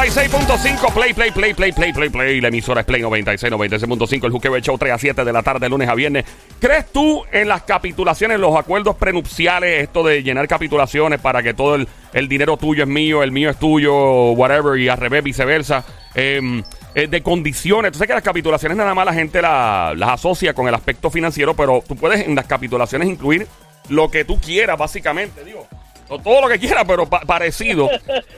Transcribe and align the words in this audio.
96.5 0.00 0.94
Play, 0.94 1.12
Play, 1.12 1.30
Play, 1.30 1.52
Play, 1.52 1.72
Play, 1.72 1.92
Play, 1.92 2.08
Play. 2.08 2.40
La 2.40 2.48
emisora 2.48 2.80
es 2.80 2.86
Play 2.86 3.02
96, 3.02 3.52
96.5. 3.52 4.24
El 4.24 4.32
Juqueo 4.32 4.58
Show 4.58 4.78
3 4.78 4.94
a 4.94 4.96
7 4.98 5.24
de 5.26 5.32
la 5.32 5.42
tarde, 5.42 5.60
de 5.60 5.68
lunes 5.68 5.90
a 5.90 5.94
viernes. 5.94 6.24
¿Crees 6.58 6.90
tú 6.90 7.22
en 7.30 7.48
las 7.48 7.64
capitulaciones, 7.64 8.40
los 8.40 8.56
acuerdos 8.56 8.96
prenupciales, 8.96 9.82
esto 9.82 10.02
de 10.02 10.22
llenar 10.22 10.48
capitulaciones 10.48 11.20
para 11.20 11.42
que 11.42 11.52
todo 11.52 11.74
el, 12.14 12.28
dinero 12.30 12.56
tuyo 12.56 12.84
es 12.84 12.88
mío, 12.88 13.22
el 13.22 13.30
mío 13.30 13.50
es 13.50 13.58
tuyo, 13.58 14.30
whatever, 14.30 14.80
y 14.80 14.88
al 14.88 14.96
revés, 14.96 15.22
viceversa? 15.22 15.84
Em, 16.14 16.62
eh, 16.94 17.06
de 17.06 17.22
condiciones. 17.22 17.92
Sabes 17.92 18.08
que 18.08 18.14
las 18.14 18.22
capitulaciones 18.22 18.78
nada 18.78 18.94
más 18.94 19.04
la 19.04 19.12
gente 19.12 19.42
la- 19.42 19.92
las 19.94 20.12
asocia 20.12 20.54
con 20.54 20.66
el 20.66 20.74
aspecto 20.74 21.10
financiero, 21.10 21.52
pero 21.52 21.84
tú 21.86 21.94
puedes 21.94 22.26
en 22.26 22.34
las 22.34 22.46
capitulaciones 22.46 23.06
incluir 23.06 23.46
lo 23.90 24.10
que 24.10 24.24
tú 24.24 24.40
quieras, 24.40 24.78
básicamente, 24.78 25.44
digo. 25.44 25.68
Todo 26.18 26.40
lo 26.42 26.48
que 26.48 26.58
quieras, 26.58 26.84
pero 26.86 27.06
pa- 27.08 27.20
parecido. 27.20 27.88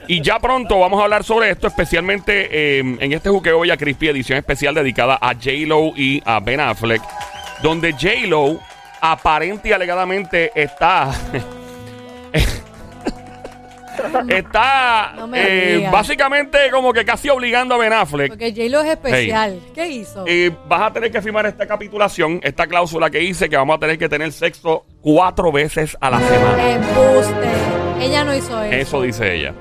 Y 0.07 0.21
ya 0.21 0.39
pronto 0.39 0.79
vamos 0.79 0.99
a 0.99 1.03
hablar 1.03 1.23
sobre 1.23 1.49
esto, 1.49 1.67
especialmente 1.67 2.47
eh, 2.51 2.79
en 2.79 3.13
este 3.13 3.29
Juqueo 3.29 3.59
Bella 3.61 3.77
Crispy, 3.77 4.09
edición 4.09 4.37
especial 4.37 4.75
dedicada 4.75 5.17
a 5.19 5.33
J-Lo 5.33 5.93
y 5.95 6.21
a 6.25 6.39
Ben 6.39 6.59
Affleck, 6.59 7.01
donde 7.61 7.91
J-Lo 7.93 8.59
aparente 9.01 9.69
y 9.69 9.71
alegadamente 9.73 10.51
está. 10.55 11.11
está 14.29 15.13
No 15.15 15.27
me 15.27 15.41
eh, 15.41 15.77
digas. 15.77 15.91
básicamente 15.91 16.57
como 16.71 16.93
que 16.93 17.05
casi 17.05 17.29
obligando 17.29 17.75
a 17.75 17.77
Ben 17.77 17.93
Affleck 17.93 18.29
Porque 18.29 18.51
J-Lo 18.51 18.81
es 18.81 18.89
especial. 18.91 19.59
¿Qué 19.73 19.87
hizo? 19.87 20.27
y 20.27 20.49
vas 20.67 20.81
a 20.81 20.93
tener 20.93 21.11
que 21.11 21.21
firmar 21.21 21.45
esta 21.45 21.65
capitulación, 21.67 22.39
esta 22.43 22.67
cláusula 22.67 23.09
que 23.09 23.19
dice 23.19 23.49
que 23.49 23.57
vamos 23.57 23.77
a 23.77 23.79
tener 23.79 23.97
que 23.97 24.09
tener 24.09 24.31
sexo 24.31 24.85
cuatro 25.01 25.51
veces 25.51 25.97
a 26.01 26.09
la 26.09 26.19
semana. 26.19 26.71
Embuste. 26.73 27.47
Ella 28.01 28.23
no 28.23 28.35
hizo 28.35 28.61
eso. 28.63 28.75
Eso 28.75 29.01
dice 29.01 29.35
ella. 29.35 29.53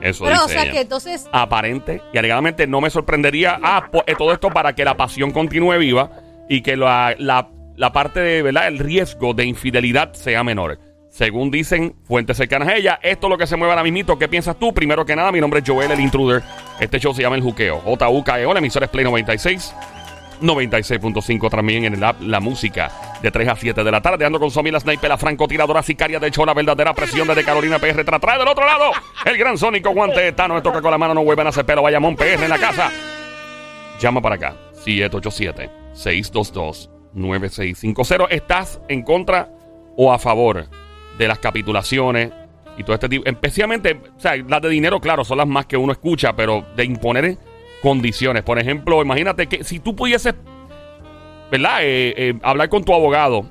Eso 0.00 0.24
Pero, 0.24 0.36
dice 0.36 0.44
o 0.46 0.48
sea 0.48 0.62
ella. 0.62 0.72
que 0.72 0.80
entonces. 0.80 1.28
Aparente 1.32 2.02
y 2.12 2.18
alegadamente 2.18 2.66
no 2.66 2.80
me 2.80 2.88
sorprendería. 2.90 3.58
Ah, 3.62 3.88
po- 3.90 4.04
eh, 4.06 4.14
todo 4.16 4.32
esto 4.32 4.48
para 4.50 4.74
que 4.74 4.84
la 4.84 4.96
pasión 4.96 5.30
continúe 5.30 5.76
viva 5.78 6.10
y 6.48 6.62
que 6.62 6.76
la, 6.76 7.14
la, 7.18 7.48
la 7.76 7.92
parte 7.92 8.20
de, 8.20 8.42
¿verdad? 8.42 8.68
El 8.68 8.78
riesgo 8.78 9.34
de 9.34 9.44
infidelidad 9.44 10.12
sea 10.14 10.42
menor. 10.42 10.78
Según 11.10 11.50
dicen 11.50 11.96
fuentes 12.04 12.36
cercanas 12.36 12.68
a 12.68 12.76
ella, 12.76 12.98
esto 13.02 13.26
es 13.26 13.30
lo 13.30 13.36
que 13.38 13.46
se 13.46 13.56
mueve 13.56 13.72
ahora 13.72 13.82
mismito. 13.82 14.16
¿Qué 14.18 14.28
piensas 14.28 14.56
tú? 14.58 14.72
Primero 14.72 15.04
que 15.04 15.16
nada, 15.16 15.32
mi 15.32 15.40
nombre 15.40 15.60
es 15.60 15.68
Joel, 15.68 15.90
el 15.90 16.00
intruder. 16.00 16.42
Este 16.78 16.98
show 17.00 17.12
se 17.12 17.22
llama 17.22 17.34
El 17.36 17.42
Juqueo. 17.42 17.80
J-U-K-E-O, 17.80 18.52
la 18.54 18.58
emisora 18.60 18.86
es 18.86 18.90
Play 18.90 19.04
96. 19.04 19.74
96.5 20.40 21.50
también 21.50 21.84
en 21.84 21.92
el 21.94 22.02
app 22.04 22.22
La 22.22 22.40
Música 22.40 22.90
de 23.20 23.30
3 23.30 23.48
a 23.48 23.56
7 23.56 23.84
de 23.84 23.90
la 23.90 24.00
tarde. 24.00 24.24
Ando 24.24 24.38
con 24.40 24.50
Somi, 24.50 24.70
la 24.70 24.80
sniper, 24.80 25.10
la 25.10 25.18
francotiradora 25.18 25.82
sicaria 25.82 26.18
de 26.18 26.28
hecho 26.28 26.46
la 26.46 26.54
verdadera 26.54 26.94
presión 26.94 27.28
desde 27.28 27.44
Carolina 27.44 27.78
PR. 27.78 28.06
Tra- 28.06 28.18
Trae 28.18 28.38
del 28.38 28.48
otro 28.48 28.64
lado 28.64 28.92
el 29.26 29.36
gran 29.36 29.58
Sónico 29.58 29.90
Guante 29.90 30.20
de 30.20 30.32
Tano. 30.32 30.54
Me 30.54 30.62
toca 30.62 30.80
con 30.80 30.90
la 30.92 30.96
mano, 30.96 31.12
no 31.12 31.24
vuelvan 31.24 31.46
a 31.46 31.50
hacer 31.50 31.66
pelo. 31.66 31.82
Vayamón 31.82 32.16
PR 32.16 32.42
en 32.44 32.48
la 32.48 32.58
casa. 32.58 32.90
Llama 34.00 34.22
para 34.22 34.36
acá. 34.36 34.54
787-622-9650. 37.14 38.28
¿Estás 38.30 38.80
en 38.88 39.02
contra 39.02 39.50
o 39.96 40.12
a 40.12 40.18
favor 40.18 40.68
de 41.20 41.28
las 41.28 41.38
capitulaciones 41.38 42.32
y 42.76 42.82
todo 42.82 42.94
este 42.94 43.08
tipo? 43.08 43.26
Especialmente, 43.26 44.00
o 44.16 44.20
sea, 44.20 44.36
las 44.36 44.62
de 44.62 44.70
dinero, 44.70 45.00
claro, 45.00 45.24
son 45.24 45.38
las 45.38 45.46
más 45.46 45.66
que 45.66 45.76
uno 45.76 45.92
escucha, 45.92 46.34
pero 46.34 46.64
de 46.74 46.84
imponer 46.84 47.36
condiciones. 47.82 48.42
Por 48.42 48.58
ejemplo, 48.58 49.02
imagínate 49.02 49.46
que 49.46 49.62
si 49.62 49.78
tú 49.78 49.94
pudieses, 49.94 50.34
¿verdad? 51.50 51.82
Eh, 51.82 52.14
eh, 52.16 52.34
hablar 52.42 52.68
con 52.68 52.84
tu 52.84 52.94
abogado 52.94 53.44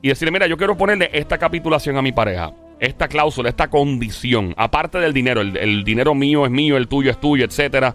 y 0.00 0.08
decirle, 0.08 0.30
mira, 0.30 0.46
yo 0.46 0.56
quiero 0.56 0.76
ponerle 0.76 1.10
esta 1.12 1.38
capitulación 1.38 1.96
a 1.96 2.02
mi 2.02 2.12
pareja. 2.12 2.52
Esta 2.78 3.08
cláusula, 3.08 3.48
esta 3.48 3.68
condición, 3.68 4.54
aparte 4.56 4.98
del 4.98 5.12
dinero, 5.12 5.40
el, 5.40 5.56
el 5.56 5.82
dinero 5.82 6.14
mío 6.14 6.46
es 6.46 6.52
mío, 6.52 6.76
el 6.76 6.86
tuyo 6.86 7.10
es 7.10 7.18
tuyo, 7.18 7.44
etcétera. 7.44 7.92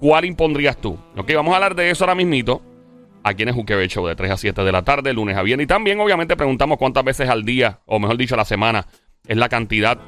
¿Cuál 0.00 0.24
impondrías 0.24 0.76
tú? 0.76 0.98
Ok, 1.16 1.32
vamos 1.34 1.52
a 1.52 1.56
hablar 1.56 1.76
de 1.76 1.90
eso 1.90 2.04
ahora 2.04 2.16
mismito. 2.16 2.60
Aquí 3.26 3.42
en 3.42 3.48
el 3.48 3.54
Juqueo 3.54 3.82
Show 3.86 4.06
de 4.06 4.14
3 4.14 4.30
a 4.30 4.36
7 4.36 4.62
de 4.62 4.70
la 4.70 4.82
tarde, 4.82 5.14
lunes 5.14 5.36
a 5.36 5.42
viernes. 5.42 5.64
Y 5.64 5.66
también, 5.66 5.98
obviamente, 5.98 6.36
preguntamos 6.36 6.76
cuántas 6.76 7.02
veces 7.04 7.30
al 7.30 7.42
día, 7.44 7.80
o 7.86 7.98
mejor 7.98 8.18
dicho, 8.18 8.34
a 8.34 8.36
la 8.36 8.44
semana, 8.44 8.86
es 9.26 9.36
la 9.38 9.48
cantidad 9.48 9.98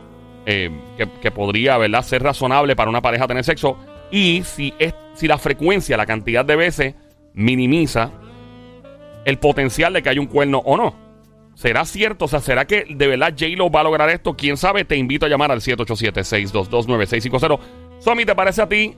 eh, 0.44 0.70
que, 0.98 1.08
que 1.22 1.30
podría, 1.30 1.78
¿verdad?, 1.78 2.02
ser 2.02 2.22
razonable 2.22 2.76
para 2.76 2.90
una 2.90 3.00
pareja 3.00 3.26
tener 3.26 3.42
sexo. 3.42 3.78
Y 4.10 4.42
si, 4.44 4.74
es, 4.78 4.94
si 5.14 5.26
la 5.26 5.38
frecuencia, 5.38 5.96
la 5.96 6.04
cantidad 6.04 6.44
de 6.44 6.56
veces, 6.56 6.94
minimiza 7.32 8.10
el 9.24 9.38
potencial 9.38 9.94
de 9.94 10.02
que 10.02 10.10
haya 10.10 10.20
un 10.20 10.26
cuerno 10.26 10.58
o 10.58 10.76
no. 10.76 10.94
¿Será 11.54 11.86
cierto? 11.86 12.26
O 12.26 12.28
sea, 12.28 12.40
¿será 12.40 12.66
que 12.66 12.84
de 12.88 13.06
verdad 13.06 13.34
J-Lo 13.36 13.70
va 13.70 13.80
a 13.80 13.84
lograr 13.84 14.10
esto? 14.10 14.36
¿Quién 14.36 14.58
sabe? 14.58 14.84
Te 14.84 14.96
invito 14.96 15.24
a 15.24 15.30
llamar 15.30 15.50
al 15.50 15.60
787-622-9650. 15.60 17.58
Somi, 17.98 18.26
¿te 18.26 18.34
parece 18.34 18.60
a 18.60 18.68
ti 18.68 18.94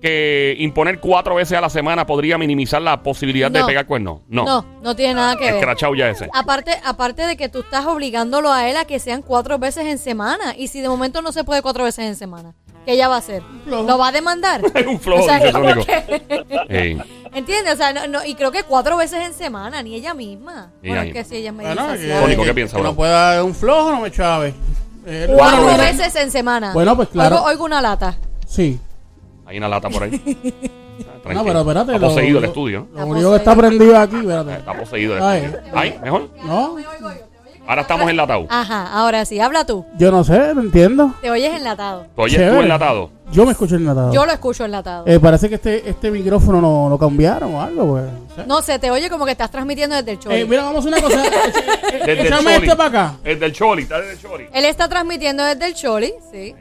que 0.00 0.54
imponer 0.58 1.00
cuatro 1.00 1.34
veces 1.34 1.58
a 1.58 1.60
la 1.60 1.70
semana 1.70 2.06
podría 2.06 2.38
minimizar 2.38 2.80
la 2.80 3.02
posibilidad 3.02 3.50
de 3.50 3.60
No. 3.60 3.66
pegar 3.66 3.86
cuernos? 3.86 4.20
No. 4.28 4.44
No, 4.44 4.64
no 4.82 4.94
tiene 4.96 5.14
nada 5.14 5.36
que 5.36 5.50
ver. 5.52 5.76
Ya 5.96 6.08
ese. 6.10 6.28
Aparte, 6.32 6.72
aparte 6.84 7.26
de 7.26 7.36
que 7.36 7.48
tú 7.48 7.60
estás 7.60 7.86
obligándolo 7.86 8.52
a 8.52 8.68
él 8.68 8.76
a 8.76 8.84
que 8.84 8.98
sean 9.00 9.22
cuatro 9.22 9.58
veces 9.58 9.86
en 9.86 9.98
semana. 9.98 10.54
Y 10.56 10.68
si 10.68 10.80
de 10.80 10.88
momento 10.88 11.20
no 11.22 11.32
se 11.32 11.42
puede 11.44 11.62
cuatro 11.62 11.84
veces 11.84 12.04
en 12.06 12.16
semana, 12.16 12.54
¿qué 12.84 12.92
ella 12.92 13.08
va 13.08 13.16
a 13.16 13.18
hacer? 13.18 13.42
¿Lo 13.66 13.98
va 13.98 14.08
a 14.08 14.12
demandar? 14.12 14.60
Es 14.74 14.86
un 14.86 15.00
flojo, 15.00 15.24
O 15.24 15.26
sea. 15.26 15.38
¿Entiendes? 17.34 17.74
O 17.74 17.76
sea, 17.76 17.92
no, 17.92 18.06
no, 18.06 18.24
y 18.24 18.34
creo 18.34 18.50
que 18.50 18.62
cuatro 18.62 18.96
veces 18.96 19.20
en 19.24 19.34
semana, 19.34 19.82
ni 19.82 19.94
ella 19.94 20.14
misma. 20.14 20.70
Bueno, 20.80 21.02
es 21.02 21.12
que 21.12 21.24
si 21.24 21.36
ella 21.36 21.52
me 21.52 21.64
Bueno, 21.64 21.92
dice 21.92 22.12
así. 22.12 22.20
Sónico, 22.22 22.42
¿qué 22.42 22.48
que- 22.48 22.54
piensa, 22.54 22.76
que 22.76 22.82
no 22.82 22.94
pueda 22.94 23.34
dar 23.34 23.42
un 23.44 23.54
flojo, 23.54 23.90
no 23.90 24.00
me 24.00 24.10
chave. 24.10 24.54
Eh, 25.06 25.26
Cuatro 25.36 25.66
veces 25.78 26.14
en 26.16 26.30
semana. 26.30 26.72
Bueno, 26.72 26.94
pues, 26.96 27.08
claro. 27.08 27.36
Oigo, 27.36 27.46
oigo 27.48 27.64
una 27.64 27.80
lata. 27.80 28.18
Sí. 28.46 28.78
Hay 29.48 29.58
una 29.58 29.68
lata 29.68 29.88
por 29.90 30.02
ahí. 30.04 30.12
No, 31.34 31.44
pero 31.44 31.60
espérate. 31.60 31.92
Está 31.94 32.06
lo- 32.06 32.14
poseído 32.14 32.38
el 32.38 32.42
lo- 32.42 32.48
estudio. 32.48 32.86
Lo 32.94 33.06
único 33.06 33.30
que 33.32 33.36
está 33.36 33.54
prendido 33.54 33.98
aquí, 33.98 34.16
espérate. 34.16 34.52
Está 34.54 34.72
poseído 34.72 35.16
el 35.16 35.22
Ay. 35.22 35.44
estudio. 35.44 35.62
Ay, 35.74 35.98
mejor. 36.02 36.28
¿No? 36.42 36.76
Ahora 37.66 37.82
estamos 37.82 38.08
enlatados. 38.08 38.46
Ajá, 38.48 38.86
ahora 38.92 39.24
sí, 39.26 39.38
habla 39.38 39.66
tú. 39.66 39.84
Yo 39.98 40.10
no 40.10 40.24
sé, 40.24 40.54
no 40.54 40.62
entiendo. 40.62 41.12
Te 41.20 41.30
oyes 41.30 41.52
enlatado. 41.54 42.06
¿Tú 42.16 42.22
oyes 42.22 42.50
tú 42.50 42.56
enlatado? 42.60 43.10
Yo 43.30 43.44
me 43.44 43.52
escucho 43.52 43.76
enlatado. 43.76 44.10
Yo 44.12 44.24
lo 44.24 44.32
escucho 44.32 44.64
enlatado. 44.64 45.04
Eh, 45.06 45.20
parece 45.20 45.50
que 45.50 45.56
este, 45.56 45.88
este 45.90 46.10
micrófono 46.10 46.62
no 46.62 46.88
lo 46.88 46.98
cambiaron 46.98 47.54
o 47.54 47.60
algo, 47.62 47.86
pues. 47.90 48.04
no 48.04 48.34
sé. 48.34 48.46
No 48.46 48.62
sé, 48.62 48.78
te 48.78 48.90
oye 48.90 49.10
como 49.10 49.26
que 49.26 49.32
estás 49.32 49.50
transmitiendo 49.50 49.96
desde 49.96 50.12
el 50.12 50.18
show. 50.18 50.32
Eh, 50.32 50.46
mira, 50.46 50.62
vamos 50.64 50.86
a 50.86 50.88
una 50.88 51.00
cosa. 51.02 51.22
Desde 51.92 52.12
el 52.12 52.18
Échame 52.20 52.42
Choli. 52.54 52.54
este 52.64 52.76
para 52.76 52.88
acá. 52.88 53.14
El 53.22 53.38
del 53.38 53.52
Choli, 53.52 53.82
está 53.82 53.98
desde 54.00 54.12
el 54.14 54.18
Choli. 54.18 54.46
Él 54.50 54.64
está 54.64 54.88
transmitiendo 54.88 55.44
desde 55.44 55.66
el 55.66 55.74
Choli, 55.74 56.14
sí. 56.32 56.54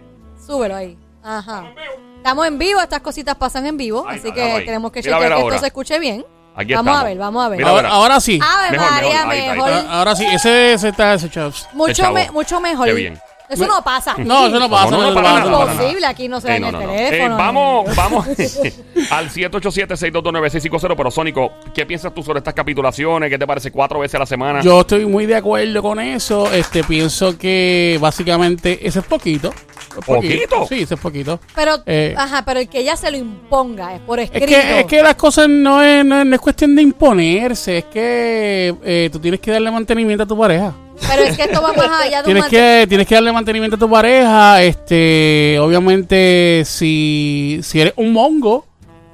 Súbelo 0.46 0.76
ahí. 0.76 0.98
Ajá. 1.24 1.72
Estamos 2.18 2.48
en 2.48 2.58
vivo, 2.60 2.82
estas 2.82 3.00
cositas 3.02 3.36
pasan 3.36 3.66
en 3.68 3.78
vivo, 3.78 4.06
Ahí 4.08 4.18
así 4.20 4.28
está, 4.30 4.34
que 4.36 4.52
ahí. 4.52 4.66
tenemos 4.66 4.92
que 4.92 5.02
Mira 5.02 5.16
a 5.16 5.20
chequear 5.20 5.30
ver 5.30 5.38
que 5.38 5.44
ahora. 5.44 5.56
esto 5.56 5.64
se 5.64 5.68
escuche 5.68 6.00
bien. 6.00 6.26
Aquí 6.56 6.74
vamos 6.74 6.88
estamos. 6.88 7.02
a 7.02 7.04
ver, 7.06 7.18
vamos 7.18 7.46
a 7.46 7.50
ver. 7.50 7.58
Mira, 7.60 7.70
Ahora, 7.70 7.90
ahora 7.90 8.20
sí. 8.20 8.40
Ave 8.44 8.72
Mejor, 8.72 8.92
María, 8.92 9.10
mejor. 9.26 9.32
Ahí 9.32 9.40
está, 9.40 9.52
ahí 9.52 9.56
mejor. 9.58 9.70
está. 9.70 9.80
Ahora, 9.82 9.98
ahora 10.00 10.16
sí, 10.16 10.26
ese, 10.26 10.74
ese 10.74 10.90
está 10.90 11.14
ese. 11.14 11.30
Mucho, 11.74 11.94
chavo. 11.94 12.16
me- 12.16 12.32
mucho 12.32 12.60
mejor. 12.60 12.88
Qué 12.88 12.94
bien. 12.94 13.20
Eso 13.50 13.66
no 13.66 13.82
pasa. 13.82 14.12
aquí. 14.12 14.24
No, 14.24 14.48
eso 14.48 14.60
no 14.60 14.70
pasa. 14.70 14.90
No, 14.92 14.98
no, 15.04 15.08
no, 15.10 15.14
para 15.14 15.30
nada, 15.30 15.40
no 15.46 15.52
para 15.52 15.66
nada. 15.66 15.74
Imposible, 15.76 16.06
aquí 16.08 16.28
no 16.28 16.42
se 16.42 16.48
Sí, 16.48 16.54
daña 16.54 16.72
no, 16.72 16.82
el 16.82 16.86
no, 16.88 16.92
no. 16.92 16.98
teléfono. 17.00 17.34
Eh, 17.36 17.38
vamos, 17.38 17.96
vamos 17.96 18.28
al 19.12 19.30
787-622-9650. 19.30 20.96
Pero, 20.98 21.12
Sónico, 21.12 21.54
¿qué 21.74 21.86
piensas 21.86 22.14
tú 22.14 22.24
sobre 22.24 22.40
estas 22.40 22.54
capitulaciones? 22.54 23.30
¿Qué 23.30 23.38
te 23.38 23.48
parece 23.48 23.72
cuatro 23.72 24.00
veces 24.00 24.16
a 24.16 24.20
la 24.20 24.26
semana? 24.26 24.62
Yo 24.62 24.82
estoy 24.82 25.06
muy 25.06 25.28
de 25.28 25.38
acuerdo 25.38 25.82
con 25.82 26.00
eso. 26.02 26.52
Este, 26.52 26.84
pienso 26.84 27.38
que 27.38 27.98
básicamente 28.02 28.86
ese 28.86 29.00
es 29.00 29.06
poquito. 29.06 29.54
Es 30.02 30.06
¿Poquito? 30.06 30.66
Sí, 30.68 30.88
es 30.90 31.00
poquito. 31.00 31.40
Pero, 31.56 31.78
Eh, 31.86 32.14
ajá, 32.18 32.44
pero 32.46 32.60
el 32.60 32.68
que 32.70 32.80
ella 32.80 32.96
se 32.96 33.10
lo 33.12 33.18
imponga 33.18 33.96
es 33.96 34.02
por 34.02 34.20
Es 34.20 34.26
escrito. 34.32 34.48
que, 34.48 34.80
es 34.82 34.86
que 34.86 35.02
las 35.02 35.16
cosas 35.16 35.48
no 35.50 35.82
es, 35.82 36.04
no, 36.06 36.20
es, 36.22 36.26
no 36.26 36.36
es 36.36 36.42
cuestión 36.42 36.76
de 36.76 36.82
imponerse, 36.84 37.80
es 37.80 37.86
que 37.86 38.76
eh, 38.84 39.10
tú 39.12 39.20
tienes 39.20 39.40
que 39.40 39.52
darle 39.52 39.72
mantenimiento 39.72 40.24
a 40.24 40.28
tu 40.28 40.38
pareja. 40.38 40.74
Pero 41.10 41.24
es 41.24 41.36
que 41.38 41.44
esto 41.44 41.62
va 41.62 41.74
más 41.74 42.02
allá 42.02 42.18
de 42.18 42.18
un 42.22 42.26
Tienes 42.26 42.44
mate- 42.46 42.50
que, 42.82 42.86
tienes 42.88 43.08
que 43.08 43.16
darle 43.16 43.32
mantenimiento 43.32 43.76
a 43.76 43.80
tu 43.80 43.90
pareja. 43.90 44.64
Este, 44.64 45.58
obviamente, 45.62 46.64
si, 46.66 47.60
si 47.64 47.82
eres 47.82 47.94
un 47.98 48.14
mongo 48.14 48.66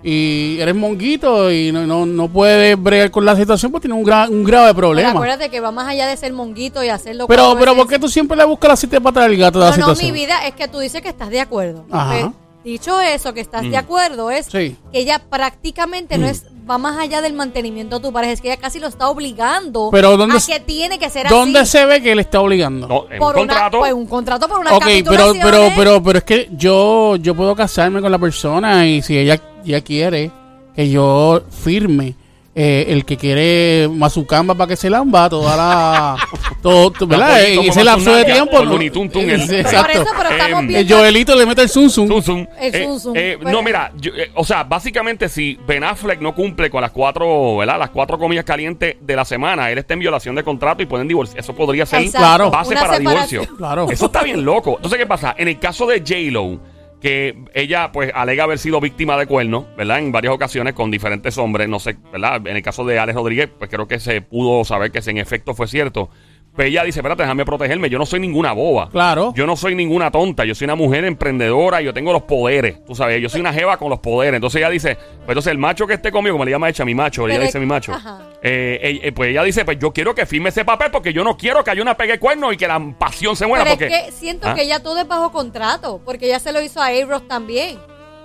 y 0.04 0.58
eres 0.60 0.76
monguito 0.76 1.50
y 1.52 1.72
no, 1.72 1.88
no, 1.88 2.06
no 2.06 2.28
puedes 2.28 2.82
bregar 2.82 3.10
con 3.10 3.26
la 3.26 3.36
situación, 3.36 3.72
pues 3.72 3.82
tienes 3.82 3.98
un, 3.98 4.06
gra- 4.06 4.30
un 4.30 4.44
grave 4.44 4.68
Pero 4.68 4.78
problema. 4.78 5.12
acuérdate 5.12 5.50
que 5.50 5.60
va 5.62 5.72
más 5.72 5.88
allá 5.88 6.08
de 6.08 6.18
ser 6.18 6.34
monguito 6.34 6.84
y 6.84 6.90
hacerlo 6.90 7.26
Pero, 7.28 7.56
pero 7.58 7.76
¿por 7.76 7.88
qué 7.88 7.98
tú 8.00 8.10
siempre 8.10 8.36
le 8.36 8.44
buscas 8.44 8.70
la 8.70 8.76
siete 8.76 9.00
patas 9.00 9.24
del 9.30 9.38
gato 9.38 9.60
a 9.60 9.70
la 9.70 9.72
No, 9.72 9.78
no, 9.78 9.88
mi 9.88 9.94
situación? 9.96 10.14
vida, 10.16 10.46
es 10.48 10.54
que 10.56 10.68
tú 10.68 10.80
dices 10.80 11.02
que 11.02 11.10
estás 11.10 11.30
de 11.30 11.40
acuerdo. 11.40 11.86
Ajá. 11.90 12.28
¿ok? 12.28 12.34
Dicho 12.66 13.00
eso, 13.02 13.34
que 13.34 13.42
estás 13.42 13.64
de 13.64 13.76
acuerdo, 13.76 14.32
es 14.32 14.46
Sí. 14.46 14.78
que 14.92 15.00
ella 15.00 15.20
prácticamente 15.30 16.18
no 16.18 16.28
es 16.28 16.46
va 16.70 16.78
más 16.78 16.98
allá 16.98 17.22
del 17.22 17.34
mantenimiento 17.34 18.00
de 18.00 18.06
tu 18.08 18.14
pareja, 18.14 18.32
es 18.34 18.42
que 18.42 18.48
ella 18.52 18.58
casi 18.62 18.80
lo 18.80 18.88
está 18.88 19.10
obligando 19.10 19.90
Pero 19.92 20.16
¿dónde 20.18 20.38
a 20.38 20.40
se- 20.40 20.54
que 20.54 20.60
tiene 20.60 20.98
que 21.00 21.10
ser 21.10 21.28
¿Dónde 21.28 21.60
así. 21.60 21.72
se 21.72 21.86
ve 21.86 22.02
que 22.02 22.12
él 22.14 22.20
está 22.20 22.40
obligando? 22.42 22.88
No, 22.88 23.06
en 23.12 23.20
por 23.20 23.36
un 23.36 23.42
una- 23.44 23.54
contrato. 23.54 23.80
pues, 23.80 23.94
un 23.94 24.06
contrato 24.08 24.48
por 24.48 24.60
una 24.60 24.74
Ok, 24.76 24.84
pero, 25.08 25.34
pero, 25.42 25.70
pero, 25.76 26.04
pero 26.04 26.18
es 26.20 26.24
que 26.24 26.50
yo, 26.54 27.16
yo 27.18 27.36
puedo 27.36 27.56
casarme 27.56 28.02
con 28.02 28.12
la 28.12 28.20
persona 28.20 28.88
y 28.88 29.02
si 29.02 29.18
ella, 29.18 29.42
ella 29.66 29.82
quiere 29.82 30.32
que 30.76 30.90
yo 30.90 31.44
firme 31.50 32.16
eh, 32.56 32.86
el 32.90 33.04
que 33.06 33.18
quiere 33.18 33.88
mazucamba 33.92 34.54
para 34.54 34.68
que 34.68 34.76
se 34.76 34.90
lamba 34.90 35.28
toda 35.30 35.58
la. 35.58 36.16
todo, 36.62 36.92
todo, 36.92 37.08
¿Verdad? 37.08 37.44
En 37.44 37.60
ese 37.62 37.70
como 37.72 37.84
lapso 37.84 38.14
de 38.16 38.26
tiempo. 38.26 38.58
con 38.58 38.70
¿no? 38.70 38.76
El- 38.80 38.92
Sí, 38.94 39.00
Por 39.10 39.56
exacto. 39.56 39.92
eso, 40.02 40.06
pero 40.18 40.30
estamos 40.30 40.60
El 40.62 40.68
viendo... 40.68 40.98
Joelito 40.98 41.36
le 41.36 41.46
mete 41.48 41.62
el 41.64 41.70
zum 41.70 41.90
zum. 41.90 42.08
Zum, 42.08 42.22
zum. 42.22 42.48
El 42.60 42.76
Eh, 42.76 42.86
zum, 42.86 43.00
zum. 43.00 43.14
eh, 43.18 43.38
Pero- 43.40 43.52
no, 43.52 43.64
mira, 43.64 43.92
yo, 44.00 44.12
eh, 44.16 44.30
o 44.36 44.44
sea, 44.44 44.64
básicamente 44.64 45.30
si 45.30 45.58
Ben 45.68 45.84
Affleck 45.84 46.22
no 46.22 46.36
cumple 46.36 46.70
con 46.70 46.82
las 46.82 46.92
cuatro, 46.92 47.58
¿verdad? 47.58 47.80
Las 47.80 47.90
cuatro 47.90 48.20
comillas 48.20 48.46
calientes 48.46 48.98
de 49.02 49.16
la 49.16 49.26
semana, 49.26 49.72
él 49.72 49.80
está 49.80 49.94
en 49.96 50.02
violación 50.02 50.36
de 50.36 50.44
contrato 50.44 50.84
y 50.84 50.86
pueden 50.86 51.08
divorciar. 51.08 51.40
Eso 51.40 51.54
podría 51.56 51.86
ser 51.88 52.02
Exacto, 52.04 52.20
Claro. 52.20 52.52
base 52.52 52.72
una 52.72 52.82
para 52.82 52.98
separación. 52.98 53.30
divorcio. 53.42 53.58
Claro. 53.58 53.88
Eso 53.90 54.06
está 54.06 54.22
bien 54.24 54.46
loco. 54.46 54.76
Entonces, 54.76 55.00
¿qué 55.00 55.06
pasa? 55.08 55.34
En 55.38 55.48
el 55.48 55.58
caso 55.60 55.88
de 55.88 56.00
J-Lo, 56.00 56.60
que 57.04 57.36
ella 57.54 57.92
pues 57.92 58.14
alega 58.16 58.46
haber 58.46 58.58
sido 58.58 58.80
víctima 58.80 59.18
de 59.18 59.28
cuernos, 59.28 59.66
¿verdad? 59.76 60.00
En 60.00 60.14
varias 60.14 60.34
ocasiones 60.34 60.74
con 60.74 60.90
diferentes 60.90 61.38
hombres, 61.38 61.68
no 61.68 61.78
sé, 61.78 61.98
¿verdad? 62.14 62.48
En 62.48 62.56
el 62.56 62.64
caso 62.64 62.86
de 62.86 62.98
Alex 62.98 63.18
Rodríguez, 63.18 63.50
pues 63.60 63.70
creo 63.70 63.90
que 63.90 64.00
se 64.00 64.22
pudo 64.22 64.64
saber 64.64 64.90
que 64.90 65.00
ese 65.00 65.12
en 65.12 65.18
efecto 65.18 65.54
fue 65.54 65.68
cierto. 65.68 66.10
Pero 66.56 66.70
ella 66.70 66.84
dice, 66.84 67.00
espérate, 67.00 67.24
déjame 67.24 67.46
protegerme, 67.46 67.90
yo 67.90 67.98
no 67.98 68.06
soy 68.06 68.20
ninguna 68.20 68.52
boba. 68.54 68.90
Claro. 68.90 69.34
Yo 69.36 69.48
no 69.48 69.56
soy 69.56 69.74
ninguna 69.74 70.12
tonta, 70.12 70.46
yo 70.46 70.54
soy 70.54 70.66
una 70.66 70.76
mujer 70.76 71.04
emprendedora, 71.04 71.82
yo 71.82 71.94
tengo 71.94 72.14
los 72.14 72.24
poderes, 72.24 72.86
tú 72.86 72.94
sabes, 72.94 73.20
yo 73.22 73.28
soy 73.30 73.42
una 73.42 73.52
jeva 73.52 73.78
con 73.78 73.90
los 73.90 74.00
poderes. 74.00 74.36
Entonces 74.36 74.60
ella 74.60 74.70
dice, 74.70 74.96
pues 74.96 75.30
entonces 75.30 75.52
el 75.52 75.58
macho 75.58 75.88
que 75.88 75.96
esté 75.96 76.12
conmigo, 76.12 76.36
como 76.36 76.46
le 76.46 76.52
llama 76.52 76.70
ella 76.70 76.86
mi 76.86 76.94
macho, 76.94 77.26
ella 77.26 77.36
Pero- 77.36 77.46
dice 77.48 77.60
mi 77.60 77.66
macho. 77.66 77.94
ajá. 77.94 78.20
Eh, 78.44 78.80
eh, 78.84 79.00
eh, 79.04 79.12
pues 79.14 79.30
ella 79.32 79.42
dice, 79.44 79.66
pues 79.66 79.80
yo 79.80 79.92
quiero 79.92 80.14
que 80.14 80.26
firme 80.28 80.50
ese 80.50 80.64
papel 80.64 80.92
porque 80.92 81.12
yo 81.12 81.24
no 81.24 81.36
quiero 81.38 81.64
que 81.64 81.72
haya 81.72 81.82
una 81.82 81.96
pegue 81.98 82.20
cuerno 82.20 82.52
y 82.54 82.58
que 82.58 82.68
la 82.68 82.80
pasión 83.00 83.36
se 83.36 83.48
muera. 83.48 83.64
Pero 83.64 83.78
porque, 83.78 83.96
es 84.00 84.06
que 84.06 84.12
siento 84.12 84.48
Ah. 84.50 84.54
que 84.54 84.68
ya 84.68 84.80
todo 84.82 85.00
es 85.00 85.08
bajo 85.08 85.32
contrato, 85.32 86.02
porque 86.06 86.28
ya 86.28 86.40
se 86.40 86.52
lo 86.52 86.62
hizo 86.62 86.82
a 86.82 86.88
A-Rod 86.88 87.24
también. 87.24 87.80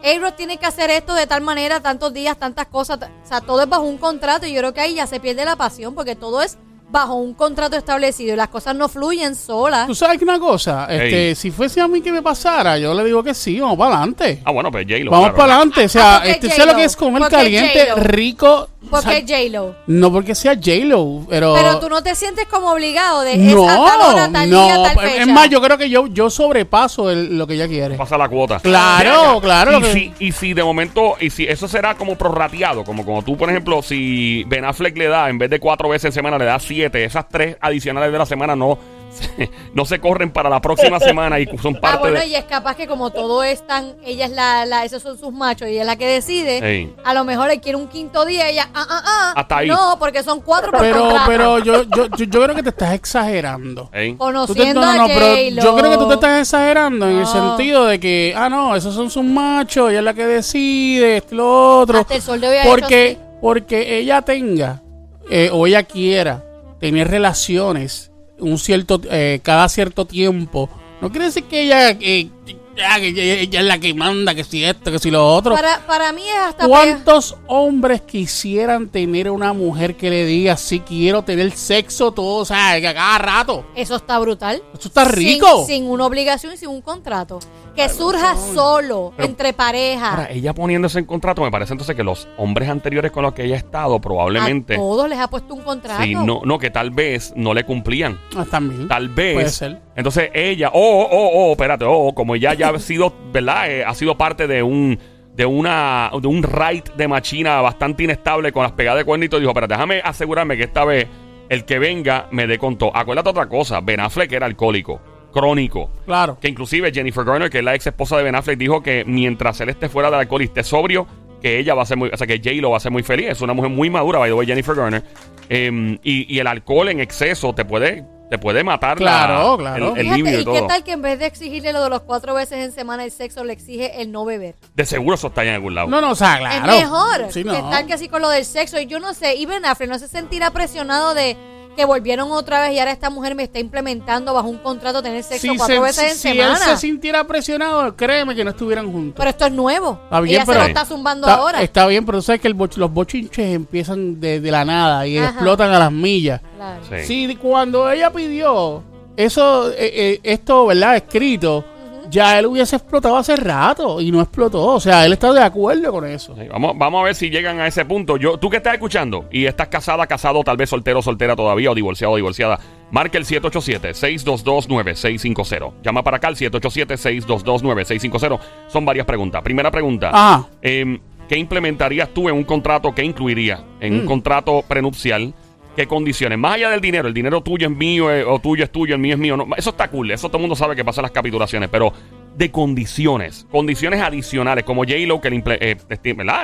A-Rod 0.04 0.34
tiene 0.34 0.58
que 0.58 0.66
hacer 0.66 0.90
esto 0.90 1.14
de 1.14 1.26
tal 1.26 1.40
manera, 1.40 1.80
tantos 1.80 2.12
días, 2.12 2.36
tantas 2.38 2.66
cosas. 2.66 2.98
O 3.24 3.26
sea, 3.26 3.40
todo 3.40 3.62
es 3.62 3.68
bajo 3.68 3.82
un 3.84 3.96
contrato 3.98 4.46
y 4.46 4.52
yo 4.52 4.58
creo 4.60 4.74
que 4.74 4.80
ahí 4.80 4.94
ya 4.94 5.06
se 5.06 5.18
pierde 5.18 5.44
la 5.44 5.56
pasión, 5.56 5.94
porque 5.94 6.14
todo 6.14 6.42
es 6.42 6.58
bajo 6.90 7.14
un 7.16 7.34
contrato 7.34 7.76
establecido 7.76 8.32
y 8.32 8.36
las 8.36 8.48
cosas 8.48 8.74
no 8.74 8.88
fluyen 8.88 9.34
solas. 9.34 9.86
Tú 9.86 9.94
sabes 9.94 10.18
que 10.18 10.24
una 10.24 10.38
cosa, 10.38 10.86
este, 10.90 11.28
Ey. 11.30 11.34
si 11.34 11.50
fuese 11.50 11.80
a 11.80 11.88
mí 11.88 12.00
que 12.00 12.10
me 12.12 12.22
pasara, 12.22 12.78
yo 12.78 12.94
le 12.94 13.04
digo 13.04 13.22
que 13.22 13.34
sí, 13.34 13.60
vamos 13.60 13.76
para 13.78 13.96
adelante. 13.96 14.40
Ah, 14.44 14.50
bueno, 14.52 14.70
pues 14.70 14.86
J-Lo. 14.88 15.10
Vamos 15.10 15.26
claro. 15.32 15.36
para 15.36 15.54
adelante. 15.56 15.84
O 15.84 15.88
sea, 15.88 16.16
Ah, 16.16 16.20
porque 16.24 16.30
este, 16.46 16.50
sé 16.50 16.66
lo 16.66 16.74
que 16.74 16.84
es 16.84 16.96
comer 16.96 17.20
Porque 17.22 17.36
caliente, 17.36 17.80
J-Lo. 17.90 18.02
rico. 18.04 18.68
o 18.90 19.00
sea, 19.02 19.10
Porque 19.12 19.16
es 19.18 19.24
J-Lo. 19.50 19.74
no 19.86 20.12
porque 20.12 20.34
sea 20.34 20.54
J-Lo, 20.54 21.26
pero. 21.28 21.54
Pero 21.54 21.78
tú 21.78 21.88
no 21.90 22.02
te 22.02 22.14
sientes 22.14 22.46
como 22.46 22.72
obligado 22.72 23.20
de 23.22 23.32
es 23.34 23.38
no, 23.54 23.68
a 23.68 23.74
tal 23.74 24.00
hora, 24.14 24.30
tal 24.32 24.48
no. 24.50 24.64
día, 24.64 24.74
tal 24.82 24.98
fecha. 24.98 25.22
Es 25.22 25.26
más, 25.28 25.50
yo 25.50 25.60
creo 25.60 25.76
que 25.76 25.90
yo, 25.90 26.06
yo 26.06 26.30
sobrepaso 26.30 27.10
el- 27.10 27.36
lo 27.36 27.46
que 27.46 27.54
ella 27.54 27.68
quiere. 27.68 27.96
Pasa 27.96 28.16
la 28.16 28.28
cuota. 28.28 28.60
Claro, 28.60 29.22
Venga, 29.34 29.40
claro, 29.42 29.78
Y, 29.78 29.82
que- 29.82 29.92
si, 29.92 30.12
y 30.20 30.32
si 30.32 30.54
de 30.54 30.64
momento, 30.64 31.16
y 31.20 31.28
si 31.28 31.44
eso 31.44 31.68
será 31.68 31.94
como 31.96 32.16
prorrateado, 32.16 32.82
como 32.84 33.04
como 33.04 33.22
tú, 33.22 33.36
por 33.36 33.50
ejemplo, 33.50 33.82
si 33.82 34.44
Ben 34.44 34.64
Affleck 34.64 34.96
le 34.96 35.08
da, 35.08 35.28
en 35.28 35.36
vez 35.38 35.50
de 35.50 35.60
cuatro 35.60 35.88
veces 35.90 36.06
en 36.06 36.12
semana, 36.12 36.38
le 36.38 36.46
da 36.46 36.58
siete, 36.58 36.77
esas 36.86 37.28
tres 37.28 37.56
adicionales 37.60 38.10
de 38.12 38.18
la 38.18 38.26
semana 38.26 38.54
no, 38.56 38.78
se- 39.10 39.50
no 39.74 39.84
se 39.84 39.98
corren 40.00 40.30
para 40.30 40.48
la 40.50 40.60
próxima 40.60 41.00
semana 41.00 41.40
y 41.40 41.46
son 41.58 41.76
Ah, 41.76 41.80
parte 41.80 41.98
bueno, 42.00 42.20
de... 42.20 42.26
y 42.28 42.34
es 42.34 42.44
capaz 42.44 42.76
que 42.76 42.86
como 42.86 43.10
todo 43.10 43.42
es 43.42 43.66
tan, 43.66 43.94
ella 44.04 44.26
es 44.26 44.30
la, 44.32 44.64
la, 44.66 44.84
esos 44.84 45.02
son 45.02 45.18
sus 45.18 45.32
machos 45.32 45.68
y 45.68 45.72
ella 45.72 45.80
es 45.82 45.86
la 45.86 45.96
que 45.96 46.06
decide, 46.06 46.58
Ey. 46.58 46.94
a 47.04 47.14
lo 47.14 47.24
mejor 47.24 47.50
él 47.50 47.60
quiere 47.60 47.76
un 47.76 47.88
quinto 47.88 48.24
día 48.24 48.48
y 48.50 48.52
ella, 48.54 48.68
ah, 48.74 48.86
ah, 48.88 49.02
ah, 49.04 49.32
Hasta 49.36 49.56
ahí. 49.58 49.68
no, 49.68 49.96
porque 49.98 50.22
son 50.22 50.40
cuatro 50.40 50.70
por 50.70 50.80
Pero, 50.80 51.00
contrato. 51.00 51.24
pero 51.26 51.58
yo, 51.58 51.82
yo, 51.84 52.06
yo, 52.16 52.24
yo 52.26 52.42
creo 52.42 52.54
que 52.54 52.62
te 52.62 52.68
estás 52.70 52.94
exagerando. 52.94 53.90
Ey. 53.92 54.10
Tú 54.12 54.14
te- 54.14 54.18
Conociendo 54.18 54.80
no, 54.80 54.86
no, 54.86 54.94
no, 54.98 55.04
a 55.04 55.06
pero 55.08 55.36
yo 55.62 55.76
creo 55.76 55.90
que 55.90 55.96
tú 55.98 56.08
te 56.08 56.14
estás 56.14 56.40
exagerando 56.40 57.08
en 57.08 57.18
el 57.18 57.26
sentido 57.26 57.86
de 57.86 57.98
que, 57.98 58.34
ah, 58.36 58.48
no, 58.48 58.76
esos 58.76 58.94
son 58.94 59.10
sus 59.10 59.24
machos, 59.24 59.90
ella 59.90 59.98
es 60.00 60.04
la 60.04 60.14
que 60.14 60.26
decide, 60.26 61.16
esto, 61.18 61.34
y 61.34 61.38
lo 61.38 61.80
otro. 61.80 61.98
Hasta 61.98 62.14
el 62.14 62.22
sol 62.22 62.40
de 62.40 62.48
hoy 62.48 62.56
ha 62.58 62.64
porque, 62.64 63.18
porque 63.40 63.98
ella 63.98 64.22
tenga 64.22 64.82
eh, 65.30 65.50
o 65.52 65.66
ella 65.66 65.82
quiera 65.82 66.44
tener 66.78 67.08
relaciones 67.08 68.10
un 68.40 68.58
cierto 68.58 69.00
eh, 69.10 69.40
cada 69.42 69.68
cierto 69.68 70.04
tiempo, 70.04 70.68
no 71.00 71.10
quiere 71.10 71.26
decir 71.26 71.44
que 71.44 71.62
ella, 71.62 71.90
eh, 71.90 72.28
ella, 72.76 73.34
ella 73.34 73.60
es 73.60 73.66
la 73.66 73.78
que 73.78 73.94
manda, 73.94 74.34
que 74.34 74.44
si 74.44 74.64
esto, 74.64 74.90
que 74.90 74.98
si 74.98 75.10
lo 75.10 75.26
otro. 75.26 75.54
Para, 75.54 75.84
para 75.86 76.12
mí 76.12 76.22
es 76.22 76.38
hasta... 76.38 76.66
¿Cuántos 76.66 77.36
hombres 77.46 78.02
quisieran 78.02 78.88
tener 78.88 79.30
una 79.30 79.52
mujer 79.52 79.96
que 79.96 80.10
le 80.10 80.24
diga 80.24 80.56
si 80.56 80.80
quiero 80.80 81.22
tener 81.22 81.52
sexo 81.52 82.12
todo, 82.12 82.36
o 82.36 82.44
sea, 82.44 82.80
cada 82.80 83.18
rato? 83.18 83.66
Eso 83.74 83.96
está 83.96 84.18
brutal. 84.18 84.62
Eso 84.76 84.88
está 84.88 85.04
Sin- 85.04 85.14
rico. 85.14 85.64
Sin, 85.66 85.84
una 85.84 86.06
obligación 86.06 86.52
y 86.52 86.56
sin 86.56 86.68
un 86.68 86.82
contrato. 86.82 87.38
Que 87.78 87.88
surja 87.88 88.34
solo, 88.36 89.12
Pero- 89.16 89.28
entre 89.28 89.52
parejas. 89.52 90.10
Ahora, 90.10 90.30
ella 90.30 90.52
poniéndose 90.52 90.98
en 90.98 91.04
contrato, 91.04 91.42
me 91.42 91.50
parece 91.50 91.74
entonces 91.74 91.94
que 91.94 92.02
los 92.02 92.26
hombres 92.36 92.68
anteriores 92.68 93.12
con 93.12 93.22
los 93.22 93.34
que 93.34 93.44
ella 93.44 93.54
ha 93.54 93.58
estado 93.58 94.00
probablemente... 94.00 94.74
A 94.74 94.78
todos 94.78 95.08
les 95.08 95.16
ha 95.16 95.28
puesto 95.28 95.54
un 95.54 95.62
contrato. 95.62 96.02
Sí, 96.02 96.14
no, 96.14 96.40
no, 96.44 96.58
que 96.58 96.70
tal 96.70 96.90
vez 96.90 97.32
no 97.36 97.54
le 97.54 97.62
cumplían. 97.64 98.18
Ah, 98.36 98.44
también. 98.50 98.88
Tal 98.88 99.08
vez. 99.08 99.34
Puede 99.34 99.48
ser. 99.50 99.80
Entonces 99.94 100.30
ella, 100.34 100.70
oh, 100.74 101.08
oh, 101.08 101.30
oh, 101.32 101.52
espérate, 101.52 101.84
oh, 101.86 102.12
como 102.14 102.34
ella 102.34 102.54
ya 102.54 102.70
ha 102.70 102.78
sido, 102.80 103.14
¿verdad? 103.32 103.70
Eh, 103.70 103.84
ha 103.84 103.94
sido 103.94 104.18
parte 104.18 104.48
de 104.48 104.62
un 104.62 104.98
de 105.36 105.46
una 105.46 106.10
de 106.20 106.26
un 106.26 106.42
raid 106.42 106.82
de 106.96 107.06
machina 107.06 107.60
bastante 107.60 108.02
inestable 108.02 108.50
con 108.50 108.64
las 108.64 108.72
pegadas 108.72 108.98
de 108.98 109.04
cuernito, 109.04 109.38
dijo, 109.38 109.50
espérate, 109.52 109.74
déjame 109.74 110.00
asegurarme 110.04 110.56
que 110.56 110.64
esta 110.64 110.84
vez 110.84 111.06
el 111.48 111.64
que 111.64 111.78
venga 111.78 112.26
me 112.32 112.48
dé 112.48 112.58
con 112.58 112.76
todo. 112.76 112.90
Acuérdate 112.92 113.30
otra 113.30 113.48
cosa, 113.48 113.80
Ben 113.80 114.00
Affleck 114.00 114.32
era 114.32 114.46
alcohólico, 114.46 115.00
crónico. 115.32 115.90
Claro. 116.06 116.38
Que 116.40 116.48
inclusive 116.48 116.92
Jennifer 116.92 117.24
Garner, 117.24 117.50
que 117.50 117.58
es 117.58 117.64
la 117.64 117.74
ex 117.74 117.86
esposa 117.86 118.16
de 118.16 118.22
Ben 118.22 118.34
Affleck, 118.34 118.58
dijo 118.58 118.82
que 118.82 119.04
mientras 119.06 119.60
él 119.60 119.68
esté 119.68 119.88
fuera 119.88 120.10
del 120.10 120.20
alcohol 120.20 120.42
y 120.42 120.46
esté 120.46 120.62
sobrio, 120.64 121.06
que 121.42 121.58
ella 121.58 121.74
va 121.74 121.82
a 121.82 121.86
ser 121.86 121.96
muy, 121.96 122.10
o 122.12 122.16
sea, 122.16 122.26
que 122.26 122.38
J 122.38 122.50
lo 122.60 122.70
va 122.70 122.78
a 122.78 122.80
ser 122.80 122.90
muy 122.90 123.02
feliz. 123.02 123.28
Es 123.30 123.40
una 123.40 123.52
mujer 123.54 123.70
muy 123.70 123.90
madura, 123.90 124.18
by 124.18 124.30
the 124.30 124.34
way, 124.34 124.46
Jennifer 124.46 124.74
Garner. 124.74 125.04
Em, 125.48 125.98
y, 126.02 126.34
y 126.34 126.38
el 126.40 126.46
alcohol 126.46 126.88
en 126.88 127.00
exceso 127.00 127.54
te 127.54 127.64
puede, 127.64 128.04
te 128.28 128.38
puede 128.38 128.64
matar 128.64 129.00
la- 129.00 129.24
Claro, 129.26 129.56
claro. 129.56 129.94
el, 129.96 130.06
el 130.06 130.14
Fíjate, 130.14 130.36
y 130.36 130.40
¿y 130.40 130.44
qué 130.44 130.62
tal 130.66 130.82
que 130.84 130.92
en 130.92 131.00
vez 131.02 131.18
de 131.20 131.26
exigirle 131.26 131.72
lo 131.72 131.84
de 131.84 131.90
los 131.90 132.02
cuatro 132.02 132.34
veces 132.34 132.58
en 132.64 132.72
semana 132.72 133.04
el 133.04 133.10
sexo, 133.12 133.44
le 133.44 133.52
exige 133.52 134.02
el 134.02 134.10
no 134.10 134.24
beber? 134.24 134.56
De 134.74 134.84
seguro 134.84 135.14
eso 135.14 135.28
está 135.28 135.42
ahí 135.42 135.48
en 135.48 135.54
algún 135.54 135.74
lado. 135.76 135.88
No, 135.88 136.00
no, 136.00 136.10
o 136.10 136.14
sea, 136.16 136.38
claro. 136.38 136.72
Es 136.72 136.80
mejor 136.80 137.26
Sí, 137.32 137.44
que 137.44 137.50
estar 137.56 137.86
que 137.86 137.92
así 137.94 138.08
con 138.08 138.20
lo 138.20 138.28
del 138.30 138.44
sexo. 138.44 138.80
Y 138.80 138.86
yo 138.86 138.98
no 138.98 139.14
sé, 139.14 139.36
y 139.36 139.46
Ben 139.46 139.64
Affleck 139.64 139.88
no 139.88 139.98
se 139.98 140.08
sentirá 140.08 140.50
presionado 140.50 141.14
de 141.14 141.36
que 141.78 141.84
volvieron 141.84 142.30
otra 142.32 142.60
vez 142.60 142.72
y 142.74 142.78
ahora 142.80 142.90
esta 142.90 143.08
mujer 143.08 143.34
me 143.36 143.44
está 143.44 143.60
implementando 143.60 144.34
bajo 144.34 144.48
un 144.48 144.58
contrato 144.58 145.00
tener 145.00 145.22
sexo 145.22 145.40
Si, 145.52 145.56
cuatro 145.56 145.76
se- 145.76 145.80
veces 145.80 146.12
en 146.12 146.18
si 146.18 146.28
él 146.30 146.36
semana. 146.38 146.58
se 146.58 146.76
sintiera 146.76 147.24
presionado, 147.24 147.94
créeme 147.96 148.34
que 148.34 148.42
no 148.44 148.50
estuvieran 148.50 148.90
juntos. 148.90 149.14
Pero 149.16 149.30
esto 149.30 149.46
es 149.46 149.52
nuevo. 149.52 150.00
Está 150.04 150.20
bien, 150.20 150.34
Ella 150.36 150.44
pero- 150.44 150.58
se 150.60 150.64
lo 150.64 150.68
está 150.68 150.84
zumbando 150.84 151.26
Está, 151.28 151.38
ahora. 151.40 151.62
está 151.62 151.86
bien, 151.86 152.04
pero 152.04 152.18
tú 152.18 152.22
sabes 152.22 152.40
que 152.40 152.48
el 152.48 152.56
boch- 152.56 152.76
los 152.76 152.92
bochinches 152.92 153.54
empiezan 153.54 154.20
de, 154.20 154.40
de 154.40 154.50
la 154.50 154.64
nada 154.64 155.06
y 155.06 155.18
Ajá. 155.18 155.28
explotan 155.30 155.70
a 155.72 155.78
las 155.78 155.92
millas. 155.92 156.40
Claro. 156.56 156.82
Sí. 157.06 157.28
Si 157.28 157.36
cuando 157.36 157.88
ella 157.90 158.10
pidió 158.12 158.82
eso, 159.16 159.70
eh, 159.70 159.76
eh, 159.78 160.20
esto, 160.24 160.66
¿verdad? 160.66 160.96
Escrito, 160.96 161.64
ya 162.10 162.38
él 162.38 162.46
hubiese 162.46 162.76
explotado 162.76 163.16
hace 163.16 163.36
rato 163.36 164.00
y 164.00 164.10
no 164.10 164.20
explotó. 164.20 164.64
O 164.66 164.80
sea, 164.80 165.04
él 165.04 165.12
está 165.12 165.32
de 165.32 165.42
acuerdo 165.42 165.92
con 165.92 166.04
eso. 166.06 166.34
Sí, 166.36 166.42
vamos, 166.50 166.72
vamos 166.76 167.00
a 167.00 167.04
ver 167.04 167.14
si 167.14 167.30
llegan 167.30 167.60
a 167.60 167.66
ese 167.66 167.84
punto. 167.84 168.16
Yo, 168.16 168.38
tú 168.38 168.48
que 168.50 168.56
estás 168.58 168.74
escuchando 168.74 169.26
y 169.30 169.46
estás 169.46 169.68
casada, 169.68 170.06
casado, 170.06 170.42
tal 170.44 170.56
vez 170.56 170.70
soltero, 170.70 171.02
soltera 171.02 171.36
todavía, 171.36 171.70
o 171.70 171.74
divorciado, 171.74 172.16
divorciada, 172.16 172.58
marca 172.90 173.18
el 173.18 173.24
787-622-9650. 173.26 175.72
Llama 175.82 176.02
para 176.02 176.16
acá 176.18 176.28
al 176.28 176.36
787-622-9650. 176.36 178.38
Son 178.68 178.84
varias 178.84 179.06
preguntas. 179.06 179.42
Primera 179.42 179.70
pregunta. 179.70 180.10
Ajá. 180.12 180.46
Em, 180.62 180.98
¿Qué 181.28 181.36
implementarías 181.36 182.08
tú 182.14 182.28
en 182.30 182.36
un 182.36 182.44
contrato? 182.44 182.94
¿Qué 182.94 183.04
incluiría 183.04 183.62
en 183.80 183.96
Mm. 183.96 184.00
un 184.00 184.06
contrato 184.06 184.64
prenupcial? 184.66 185.34
¿Qué 185.78 185.86
condiciones? 185.86 186.36
Más 186.36 186.54
allá 186.56 186.70
del 186.70 186.80
dinero, 186.80 187.06
el 187.06 187.14
dinero 187.14 187.40
tuyo 187.40 187.68
es 187.68 187.72
mío, 187.72 188.12
eh, 188.12 188.24
o 188.24 188.40
tuyo 188.40 188.64
es 188.64 188.72
tuyo, 188.72 188.96
el 188.96 189.00
mío 189.00 189.14
es 189.14 189.20
mío. 189.20 189.36
no, 189.36 189.46
eso 189.56 189.70
está 189.70 189.86
cool, 189.86 190.10
eso 190.10 190.26
todo 190.26 190.38
el 190.38 190.40
mundo 190.40 190.56
sabe 190.56 190.74
que 190.74 190.84
pasa 190.84 191.00
en 191.00 191.04
las 191.04 191.12
capitulaciones, 191.12 191.68
pero 191.68 191.92
de 192.34 192.50
condiciones, 192.50 193.46
condiciones 193.48 194.00
adicionales, 194.00 194.64
como 194.64 194.82
J-Lo 194.82 195.20
que 195.20 195.30
le 195.30 195.40
eh, 195.60 195.76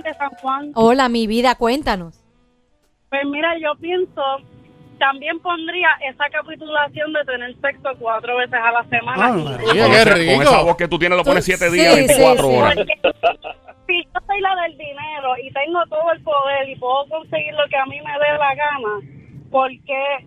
De 0.05 0.15
San 0.15 0.31
Juan. 0.41 0.71
Hola, 0.75 1.09
mi 1.09 1.27
vida, 1.27 1.55
cuéntanos. 1.57 2.15
Pues 3.11 3.23
mira, 3.31 3.49
yo 3.61 3.79
pienso, 3.81 4.23
también 4.99 5.39
pondría 5.41 5.89
esa 6.09 6.25
capitulación 6.33 7.13
de 7.13 7.25
tener 7.25 7.55
sexo 7.61 7.91
cuatro 7.99 8.37
veces 8.39 8.59
a 8.65 8.71
la 8.73 8.85
semana. 8.89 9.27
Ah, 9.27 9.33
María, 9.33 9.67
Con, 9.85 9.93
qué 9.93 10.05
con 10.05 10.19
rico. 10.19 10.43
esa 10.43 10.63
voz 10.63 10.77
que 10.77 10.89
tú 10.89 10.99
tienes, 10.99 11.19
lo 11.19 11.25
pones 11.25 11.45
7 11.45 11.71
días, 11.71 11.95
sí, 11.95 12.01
24 12.07 12.49
sí. 12.49 12.57
horas. 12.57 12.75
Porque 12.77 12.93
si 13.87 14.05
yo 14.05 14.21
soy 14.27 14.41
la 14.41 14.55
del 14.63 14.79
dinero 14.79 15.35
y 15.43 15.51
tengo 15.53 15.81
todo 15.89 16.13
el 16.13 16.23
poder 16.23 16.69
y 16.69 16.77
puedo 16.77 17.07
conseguir 17.09 17.53
lo 17.55 17.67
que 17.69 17.77
a 17.77 17.87
mí 17.87 18.01
me 18.01 18.13
dé 18.13 18.39
la 18.39 18.55
gana, 18.55 19.49
¿por 19.51 19.71
qué, 19.85 20.27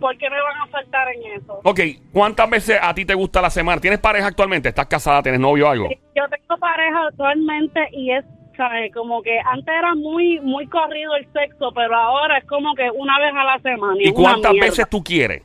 por 0.00 0.16
qué 0.18 0.30
me 0.30 0.40
van 0.40 0.60
a 0.62 0.66
faltar 0.68 1.08
en 1.14 1.40
eso? 1.40 1.60
Ok, 1.64 1.80
¿cuántas 2.12 2.48
veces 2.50 2.78
a 2.80 2.94
ti 2.94 3.04
te 3.04 3.14
gusta 3.14 3.40
la 3.40 3.50
semana? 3.50 3.80
¿Tienes 3.80 4.00
pareja 4.00 4.28
actualmente? 4.28 4.68
¿Estás 4.68 4.86
casada? 4.86 5.22
¿Tienes 5.22 5.40
novio 5.40 5.66
o 5.66 5.70
algo? 5.70 5.88
Yo 6.14 6.24
tengo 6.28 6.58
pareja 6.58 7.06
actualmente 7.08 7.80
y 7.92 8.12
es, 8.12 8.24
¿sabes? 8.56 8.92
Como 8.92 9.22
que 9.22 9.38
antes 9.44 9.74
era 9.74 9.94
muy 9.94 10.40
muy 10.40 10.66
corrido 10.66 11.14
el 11.16 11.26
sexo, 11.32 11.72
pero 11.74 11.94
ahora 11.94 12.38
es 12.38 12.44
como 12.46 12.74
que 12.74 12.90
una 12.90 13.18
vez 13.18 13.32
a 13.34 13.44
la 13.44 13.58
semana. 13.60 13.96
¿Y 13.98 14.08
una 14.08 14.14
cuántas 14.14 14.52
veces 14.52 14.88
tú 14.88 15.02
quieres? 15.02 15.42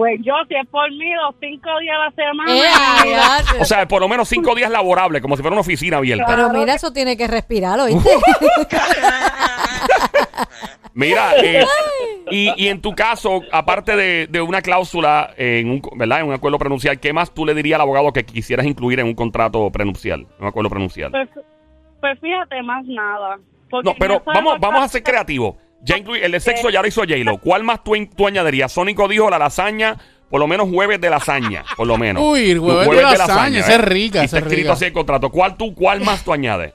Pues 0.00 0.18
yo, 0.22 0.32
si 0.48 0.54
es 0.54 0.66
por 0.68 0.90
mí, 0.92 1.12
los 1.12 1.34
cinco 1.38 1.68
días 1.78 1.94
a 1.94 2.04
la 2.06 2.10
semana. 2.12 2.54
Eh, 3.54 3.60
O 3.60 3.64
sea, 3.66 3.86
por 3.86 4.00
lo 4.00 4.08
menos 4.08 4.30
5 4.30 4.54
días 4.54 4.70
laborables, 4.70 5.20
como 5.20 5.36
si 5.36 5.42
fuera 5.42 5.52
una 5.52 5.60
oficina 5.60 5.98
abierta. 5.98 6.24
pero 6.26 6.48
mira, 6.48 6.72
eso 6.72 6.90
tiene 6.90 7.18
que 7.18 7.26
respirar, 7.26 7.78
¿oíste? 7.80 8.08
Mira, 10.94 11.34
eh, 11.42 11.66
y, 12.30 12.50
y 12.56 12.68
en 12.68 12.80
tu 12.80 12.94
caso, 12.94 13.42
aparte 13.52 13.94
de, 13.94 14.26
de 14.26 14.40
una 14.40 14.62
cláusula 14.62 15.34
en 15.36 15.68
un, 15.70 15.82
¿verdad? 15.96 16.20
en 16.20 16.28
un 16.28 16.32
acuerdo 16.32 16.58
prenupcial, 16.58 16.98
¿qué 16.98 17.12
más 17.12 17.34
tú 17.34 17.44
le 17.44 17.52
dirías 17.52 17.74
al 17.76 17.82
abogado 17.82 18.10
que 18.14 18.24
quisieras 18.24 18.64
incluir 18.64 19.00
en 19.00 19.06
un 19.06 19.14
contrato 19.14 19.70
prenupcial, 19.70 20.20
en 20.20 20.42
un 20.44 20.46
acuerdo 20.48 20.70
prenupcial? 20.70 21.10
pues, 21.10 21.28
pues 22.00 22.18
fíjate, 22.20 22.62
más 22.62 22.86
nada. 22.86 23.38
No, 23.84 23.94
pero 23.98 24.22
vamos, 24.24 24.58
vamos 24.58 24.82
a 24.82 24.88
ser 24.88 25.02
creativos. 25.02 25.56
Ya 25.82 25.96
incluí, 25.96 26.20
el 26.22 26.32
de 26.32 26.40
sexo 26.40 26.68
ya 26.70 26.82
lo 26.82 26.88
hizo 26.88 27.00
J-Lo. 27.02 27.38
¿Cuál 27.38 27.64
más 27.64 27.82
tú, 27.82 27.92
tú 28.16 28.26
añadirías? 28.26 28.70
Sónico 28.70 29.08
dijo 29.08 29.30
la 29.30 29.38
lasaña, 29.38 29.96
por 30.28 30.38
lo 30.40 30.46
menos 30.46 30.68
jueves 30.68 31.00
de 31.00 31.08
lasaña, 31.10 31.64
por 31.76 31.86
lo 31.86 31.96
menos. 31.96 32.22
Uy, 32.22 32.56
jueves 32.56 32.88
de 32.88 33.02
lasaña, 33.18 33.60
esa 33.60 33.74
es 33.74 33.80
rica, 33.80 34.20
Y 34.22 34.24
está 34.26 34.38
escrito 34.38 34.56
rica. 34.62 34.72
así 34.74 34.84
el 34.86 34.92
contrato. 34.92 35.30
¿Cuál 35.30 35.56
tú, 35.56 35.74
cuál 35.74 36.00
más 36.02 36.22
tú 36.22 36.32
añades? 36.32 36.74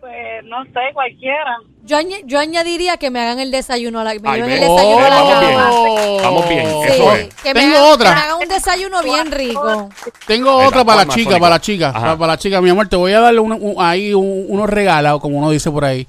Pues 0.00 0.12
no 0.44 0.62
sé, 0.64 0.80
cualquiera. 0.92 1.56
Yo, 1.84 1.96
añ- 1.98 2.22
yo 2.26 2.38
añadiría 2.38 2.98
que 2.98 3.10
me 3.10 3.20
hagan 3.20 3.38
el 3.40 3.50
desayuno 3.50 4.00
a 4.00 4.04
la, 4.04 4.14
me 4.14 4.20
Ay, 4.28 4.40
el 4.40 4.46
desayuno 4.48 4.98
a 4.98 5.08
la 5.08 5.16
vamos 5.16 5.32
cama. 5.32 5.48
bien. 5.48 6.22
Vamos 6.22 6.48
bien, 6.48 6.66
Sí, 6.66 6.88
eso 6.92 7.12
es. 7.14 7.34
que 7.36 7.54
me 7.54 7.60
Tengo 7.60 7.76
hagan, 7.76 7.92
otra. 7.92 8.08
que 8.10 8.14
me 8.14 8.20
hagan 8.20 8.36
un 8.42 8.48
desayuno 8.48 9.02
bien 9.02 9.32
rico. 9.32 9.88
Tengo 10.26 10.56
Venga, 10.58 10.68
otra 10.68 10.84
para 10.84 10.96
¿cuál 11.04 11.08
la 11.08 11.14
chica, 11.14 11.30
para 11.38 11.50
la 11.54 11.60
chica, 11.60 11.92
para, 11.92 12.16
para 12.18 12.32
la 12.34 12.38
chica. 12.38 12.60
Mi 12.60 12.68
amor, 12.70 12.88
te 12.88 12.96
voy 12.96 13.12
a 13.12 13.20
darle 13.20 13.40
un- 13.40 13.52
un- 13.52 13.74
ahí 13.78 14.12
un- 14.12 14.44
unos 14.48 14.68
regalos, 14.68 15.20
como 15.20 15.38
uno 15.38 15.50
dice 15.50 15.70
por 15.70 15.84
ahí. 15.86 16.06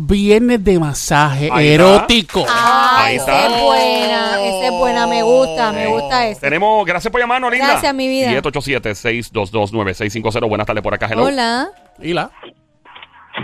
Viernes 0.00 0.62
de 0.62 0.78
masaje 0.78 1.50
Ahí 1.52 1.70
está. 1.70 1.84
erótico. 1.84 2.46
Ahí 2.48 3.16
esa 3.16 3.46
está. 3.46 3.56
es 3.56 3.62
buena, 3.64 4.46
esa 4.46 4.64
es 4.66 4.70
buena, 4.70 5.06
me 5.08 5.24
gusta, 5.24 5.72
me 5.72 5.88
gusta 5.88 6.28
esa. 6.28 6.40
Tenemos, 6.40 6.86
gracias 6.86 7.10
por 7.10 7.20
llamarnos, 7.20 7.50
linda. 7.50 7.66
Gracias, 7.66 7.92
mi 7.96 8.06
vida. 8.06 8.30
787-622-9650. 8.40 10.48
Buenas 10.48 10.68
tardes 10.68 10.84
por 10.84 10.94
acá, 10.94 11.08
hello. 11.10 11.24
Hola. 11.24 11.70
Y 12.00 12.12
la. 12.12 12.30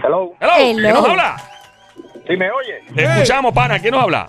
Hello, 0.05 0.35
Hello, 0.41 0.53
Hello. 0.59 0.81
¿quién 0.81 0.95
nos 0.95 1.09
habla? 1.09 1.37
¿sí 2.29 2.37
me 2.37 2.49
oye? 2.53 2.85
Te 2.95 3.03
escuchamos, 3.05 3.53
pana. 3.53 3.81
¿Quién 3.81 3.91
nos 3.93 4.05
habla? 4.05 4.29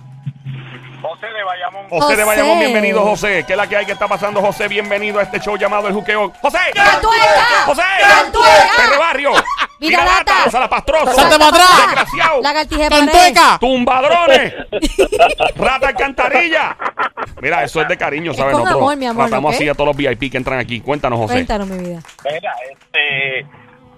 José 1.08 1.28
de 1.28 1.44
Bayamón. 1.44 1.90
José, 1.90 2.16
de 2.16 2.24
José. 2.24 2.26
Bayamón, 2.26 2.60
bienvenido, 2.60 3.02
José. 3.04 3.44
¿Qué 3.46 3.54
es 3.54 3.58
la 3.58 3.68
que 3.68 3.78
hay 3.78 3.86
que 3.86 3.92
está 3.92 4.08
pasando, 4.08 4.42
José? 4.42 4.68
Bienvenido 4.68 5.20
a 5.20 5.24
este 5.24 5.40
show 5.40 5.56
llamado 5.56 5.88
El 5.88 5.94
Juqueo. 5.94 6.34
¡José! 6.42 6.58
¡Cantueca! 6.74 7.46
¡José! 7.68 7.84
¡Cantueca! 8.02 8.72
¡Perre 8.76 8.98
Barrio! 8.98 9.32
Viralata. 9.80 10.50
¡Salapastroso! 10.50 11.14
¡Salte 11.14 11.38
para 11.38 11.50
atrás! 11.50 11.70
¡Desgraciado! 11.86 12.42
Lagartija 12.42 12.84
de. 12.84 12.90
¡Cantueca! 12.90 13.58
¡Tumbadrones! 13.60 14.54
¡Rata 15.58 15.88
alcantarilla! 15.90 16.76
Mira, 17.40 17.64
eso 17.64 17.82
es 17.82 17.88
de 17.88 17.98
cariño, 17.98 18.32
Es 18.32 18.38
¿sabes? 18.38 18.54
con 18.54 18.62
Nosotros 18.64 18.82
amor, 18.82 18.98
mi 18.98 19.06
amor, 19.06 19.26
tratamos 19.28 19.50
¿ok? 19.50 19.56
así 19.56 19.70
a 19.70 19.74
todos 19.76 19.88
los 19.90 19.98
VIP 19.98 20.32
que 20.32 20.38
entran 20.38 20.58
aquí. 20.58 20.82
Cuéntanos, 20.82 21.20
José. 21.20 21.34
Cuéntanos, 21.34 21.68
mi 21.68 21.78
vida. 21.88 22.00
Mira, 22.24 22.54
este, 22.72 23.46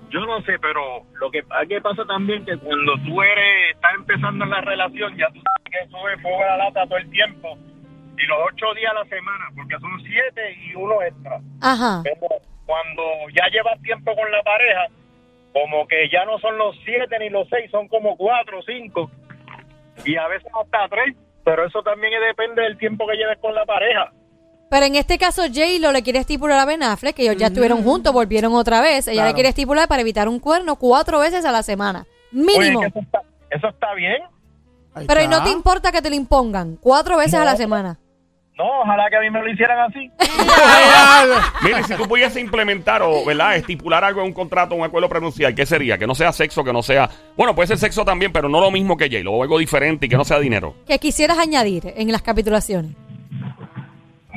yo 0.09 0.25
no 0.25 0.41
sé, 0.41 0.57
pero 0.59 1.03
lo 1.19 1.31
que, 1.31 1.43
pasa 1.81 2.05
también 2.05 2.45
que 2.45 2.57
cuando 2.57 2.93
tú 3.05 3.21
eres, 3.21 3.75
estás 3.75 3.93
empezando 3.95 4.45
en 4.45 4.51
la 4.51 4.61
relación, 4.61 5.17
ya 5.17 5.27
tú 5.27 5.41
sabes 5.41 5.71
que 5.71 5.79
eso 5.79 6.09
es 6.09 6.21
fuego 6.21 6.43
a 6.43 6.57
la 6.57 6.57
lata 6.65 6.85
todo 6.85 6.97
el 6.97 7.09
tiempo 7.09 7.57
y 8.17 8.25
los 8.25 8.37
ocho 8.51 8.73
días 8.73 8.91
a 8.91 9.03
la 9.03 9.05
semana, 9.05 9.45
porque 9.55 9.77
son 9.79 10.01
siete 10.01 10.57
y 10.65 10.75
uno 10.75 11.01
extra. 11.03 11.39
Ajá. 11.61 12.01
Pero 12.03 12.27
cuando 12.65 13.03
ya 13.35 13.47
llevas 13.51 13.81
tiempo 13.81 14.15
con 14.15 14.31
la 14.31 14.41
pareja, 14.43 14.87
como 15.53 15.87
que 15.87 16.09
ya 16.09 16.25
no 16.25 16.39
son 16.39 16.57
los 16.57 16.75
siete 16.83 17.19
ni 17.19 17.29
los 17.29 17.47
seis, 17.49 17.69
son 17.71 17.87
como 17.87 18.15
cuatro 18.17 18.59
o 18.59 18.63
cinco 18.63 19.11
y 20.05 20.15
a 20.15 20.27
veces 20.27 20.51
hasta 20.53 20.87
tres, 20.89 21.15
pero 21.43 21.65
eso 21.65 21.81
también 21.83 22.13
depende 22.21 22.61
del 22.61 22.77
tiempo 22.77 23.07
que 23.07 23.17
lleves 23.17 23.39
con 23.39 23.53
la 23.53 23.65
pareja. 23.65 24.11
Pero 24.69 24.85
en 24.85 24.95
este 24.95 25.17
caso, 25.17 25.43
J-Lo 25.43 25.91
le 25.91 26.03
quiere 26.03 26.19
estipular 26.19 26.59
a 26.59 26.65
Ben 26.65 26.83
Affleck, 26.83 27.15
que 27.15 27.23
ellos 27.23 27.37
ya 27.37 27.47
estuvieron 27.47 27.83
juntos, 27.83 28.11
volvieron 28.13 28.53
otra 28.53 28.81
vez. 28.81 29.07
Ella 29.07 29.25
le 29.25 29.33
quiere 29.33 29.49
estipular 29.49 29.87
para 29.87 30.01
evitar 30.01 30.27
un 30.27 30.39
cuerno 30.39 30.75
cuatro 30.75 31.19
veces 31.19 31.45
a 31.45 31.51
la 31.51 31.63
semana. 31.63 32.05
Mínimo. 32.31 32.81
Que 32.81 32.87
eso, 32.87 32.99
está, 32.99 33.21
eso 33.49 33.67
está 33.69 33.93
bien. 33.93 34.21
Ahí 34.93 35.05
Pero 35.07 35.21
¿y 35.21 35.23
está. 35.23 35.37
no 35.37 35.43
te 35.43 35.51
importa 35.51 35.91
que 35.91 36.01
te 36.01 36.09
lo 36.09 36.15
impongan 36.15 36.75
cuatro 36.81 37.17
veces 37.17 37.35
a 37.35 37.45
la 37.45 37.55
semana? 37.55 37.97
No, 38.57 38.81
ojalá 38.81 39.07
que 39.09 39.15
a 39.15 39.19
mí 39.19 39.29
me 39.29 39.39
lo 39.39 39.49
hicieran 39.49 39.79
así. 39.79 40.11
Mira, 41.63 41.79
y 41.79 41.83
si 41.83 41.93
tú 41.93 42.07
pudieses 42.07 42.41
implementar 42.41 43.03
o, 43.03 43.23
¿verdad? 43.23 43.55
Estipular 43.55 44.03
algo 44.03 44.21
en 44.21 44.27
un 44.27 44.33
contrato, 44.33 44.73
un 44.73 44.83
acuerdo 44.83 45.07
pronuncial, 45.07 45.53
¿qué 45.53 45.65
sería? 45.65 45.97
Que 45.97 46.07
no 46.07 46.15
sea 46.15 46.33
sexo, 46.33 46.63
que 46.63 46.73
no 46.73 46.81
sea... 46.81 47.07
Bueno, 47.37 47.53
puede 47.53 47.67
ser 47.67 47.77
sexo 47.77 48.03
también, 48.03 48.33
pero 48.33 48.49
no 48.49 48.59
lo 48.59 48.71
mismo 48.71 48.97
que 48.97 49.05
J-Lo, 49.05 49.33
o 49.33 49.43
algo 49.43 49.59
diferente 49.59 50.07
y 50.07 50.09
que 50.09 50.17
no 50.17 50.25
sea 50.25 50.39
dinero. 50.39 50.73
Que 50.87 50.97
quisieras 50.97 51.37
añadir 51.37 51.93
en 51.95 52.11
las 52.11 52.23
capitulaciones. 52.23 52.95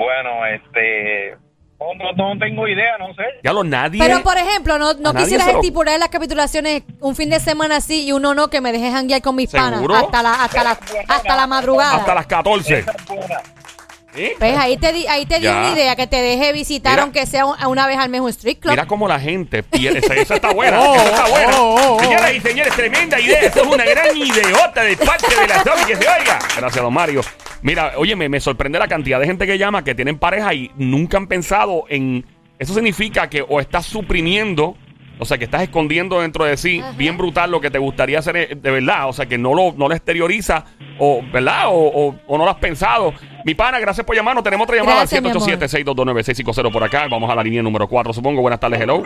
Bueno, 0.01 0.47
este. 0.47 1.37
No, 1.79 1.95
no, 1.95 2.13
no 2.35 2.39
tengo 2.39 2.67
idea, 2.69 2.99
no 2.99 3.07
sé. 3.15 3.23
Ya 3.43 3.53
lo 3.55 3.65
nadie... 3.65 3.99
Pero, 4.07 4.23
por 4.23 4.37
ejemplo, 4.37 4.79
no, 4.79 4.93
no 4.95 5.15
quisieras 5.15 5.47
lo- 5.47 5.61
estipular 5.61 5.99
las 5.99 6.11
capitulaciones 6.11 6.83
un 7.01 7.17
fin 7.17 7.31
de 7.31 7.41
semana 7.41 7.77
así 7.77 8.07
y 8.07 8.13
uno 8.13 8.35
no, 8.35 8.49
que 8.49 8.61
me 8.61 8.71
dejes 8.71 8.93
janguear 8.93 9.23
con 9.23 9.35
mis 9.37 9.51
panas 9.51 9.81
hasta 9.95 10.23
la, 10.23 10.45
hasta 10.45 10.63
la, 10.65 10.71
hasta 11.09 11.37
la 11.37 11.47
madrugada. 11.47 11.97
Hasta 11.97 12.15
las 12.15 12.27
14. 12.27 12.79
Esa 12.81 12.91
es 12.91 13.07
buena. 13.07 13.41
¿Sí? 14.15 14.33
¿Ves? 14.41 14.57
Ahí 14.59 14.77
te 14.77 14.93
di, 14.93 15.07
ahí 15.07 15.25
te 15.25 15.39
di 15.39 15.47
una 15.47 15.71
idea, 15.73 15.95
que 15.95 16.07
te 16.07 16.17
deje 16.21 16.53
visitar, 16.53 16.93
Mira. 16.95 17.03
aunque 17.05 17.27
sea 17.27 17.47
un- 17.47 17.57
una 17.67 17.87
vez 17.87 17.97
al 17.99 18.09
mes 18.11 18.21
un 18.21 18.29
street 18.31 18.59
club. 18.59 18.73
Mira 18.73 18.87
cómo 18.87 19.07
la 19.07 19.21
gente 19.21 19.63
pierde. 19.63 20.01
Esa, 20.01 20.15
esa 20.15 20.35
está 20.35 20.53
buena. 20.53 20.81
Oh, 20.81 20.95
esa 20.97 21.05
está 21.11 21.27
buena. 21.29 21.61
oh, 21.61 21.75
oh, 21.75 21.97
oh. 21.97 22.01
Señoras 22.01 22.35
y 22.35 22.41
señores, 22.41 22.75
tremenda 22.75 23.21
idea. 23.21 23.41
Esa 23.41 23.61
es 23.61 23.67
una 23.67 23.85
gran 23.85 24.17
ideota 24.17 24.83
de 24.83 24.97
parte 24.97 25.27
de 25.41 25.47
la 25.47 25.63
zona 25.63 25.87
que 25.87 25.95
se 25.97 26.09
oiga. 26.09 26.39
Gracias, 26.57 26.83
don 26.83 26.93
Mario. 26.93 27.21
Mira, 27.63 27.93
oye, 27.97 28.17
me, 28.17 28.29
me 28.29 28.41
sorprende 28.41 28.79
la 28.79 28.89
cantidad 28.89 29.21
de 29.21 29.27
gente 29.27 29.47
que 29.47 29.59
llama 29.59 29.85
que 29.85 29.95
tienen 29.95 30.19
pareja 30.19 30.55
y 30.55 30.71
nunca 30.77 31.17
han 31.17 31.27
pensado 31.27 31.85
en. 31.89 32.25
Eso 32.59 32.75
significa 32.75 33.31
que 33.31 33.43
o 33.47 33.61
estás 33.61 33.87
suprimiendo. 33.87 34.77
O 35.21 35.25
sea, 35.27 35.37
que 35.39 35.45
estás 35.45 35.63
escondiendo 35.63 36.21
dentro 36.21 36.45
de 36.47 36.57
sí, 36.57 36.81
Ajá. 36.81 36.93
bien 36.97 37.17
brutal, 37.19 37.51
lo 37.51 37.61
que 37.61 37.71
te 37.71 37.79
gustaría 37.79 38.19
hacer 38.19 38.37
eh, 38.37 38.49
de 38.57 38.71
verdad. 38.71 39.09
O 39.09 39.13
sea, 39.13 39.27
que 39.27 39.37
no 39.39 39.55
lo, 39.55 39.73
no 39.77 39.87
lo 39.89 39.95
exterioriza, 39.95 40.65
o, 40.99 41.21
¿verdad? 41.33 41.67
O, 41.69 41.75
o- 41.75 42.15
o 42.27 42.39
no 42.39 42.45
lo 42.45 42.51
has 42.51 42.57
pensado. 42.57 43.13
Mi 43.45 43.55
pana, 43.55 43.79
gracias 43.79 44.05
por 44.07 44.17
llamarnos. 44.17 44.43
Tenemos 44.43 44.65
otra 44.65 44.77
llamada 44.77 45.03
al 45.03 45.09
amor. 45.19 45.33
787-622-9650 45.33 46.73
por 46.73 46.83
acá. 46.85 47.07
Vamos 47.11 47.31
a 47.31 47.35
la 47.35 47.43
línea 47.43 47.63
número 47.63 47.87
4, 47.87 48.13
supongo. 48.13 48.41
Buenas 48.41 48.59
tardes, 48.61 48.81
hello. 48.81 49.03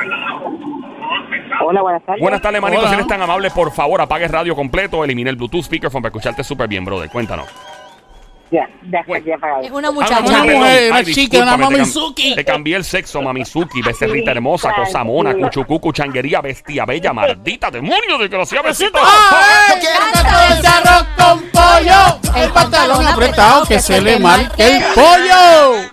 Hola, 1.67 1.83
buenas 1.83 2.05
tardes. 2.05 2.21
Buenas 2.21 2.43
tardes, 2.43 2.61
manito. 2.61 2.81
Hola. 2.81 2.89
Si 2.91 2.95
eres 2.95 3.07
tan 3.07 3.23
amable, 3.23 3.51
por 3.51 3.73
favor, 3.73 4.01
apague 4.01 4.29
radio 4.29 4.55
completo, 4.55 5.03
elimine 5.05 5.31
el 5.31 5.37
Bluetooth 5.37 5.65
speakerphone 5.65 6.03
para 6.03 6.11
escucharte 6.11 6.45
súper 6.45 6.69
bien, 6.69 6.85
brother. 6.85 7.09
Cuéntanos. 7.11 7.47
Ya, 8.55 8.69
una 9.73 9.89
Ah, 9.89 9.91
muchacha. 9.91 10.21
una 10.21 10.43
perdón. 10.45 10.59
mujer, 10.61 10.91
una 10.93 11.05
chica, 11.05 11.39
una 11.43 11.57
mamizuki. 11.57 12.35
Te 12.37 12.45
cambié 12.45 12.77
el 12.77 12.85
sexo, 12.85 13.21
mamizuki, 13.21 13.83
becerrita 13.83 14.31
Sí, 14.31 14.37
hermosa, 14.37 14.73
cosa 14.75 15.03
mona, 15.03 15.31
tranquila. 15.31 15.49
cuchucucu, 15.49 15.93
changuería, 15.93 16.41
bestia 16.41 16.85
bella, 16.85 17.13
maldita, 17.13 17.71
demonio, 17.71 18.17
desgraciada, 18.19 18.69
besito. 18.69 18.99
¡Ah, 19.03 19.75
eh! 19.77 19.87
¡Canto 20.13 20.63
de 20.63 20.69
arroz 20.69 21.07
con 21.17 21.41
pollo! 21.51 22.43
El 22.45 22.51
pantalón 22.53 23.07
apretado 23.07 23.65
que 23.67 23.81
se 23.81 24.01
le 24.01 24.19
marque 24.21 24.65
el 24.77 24.83
pollo. 24.95 25.91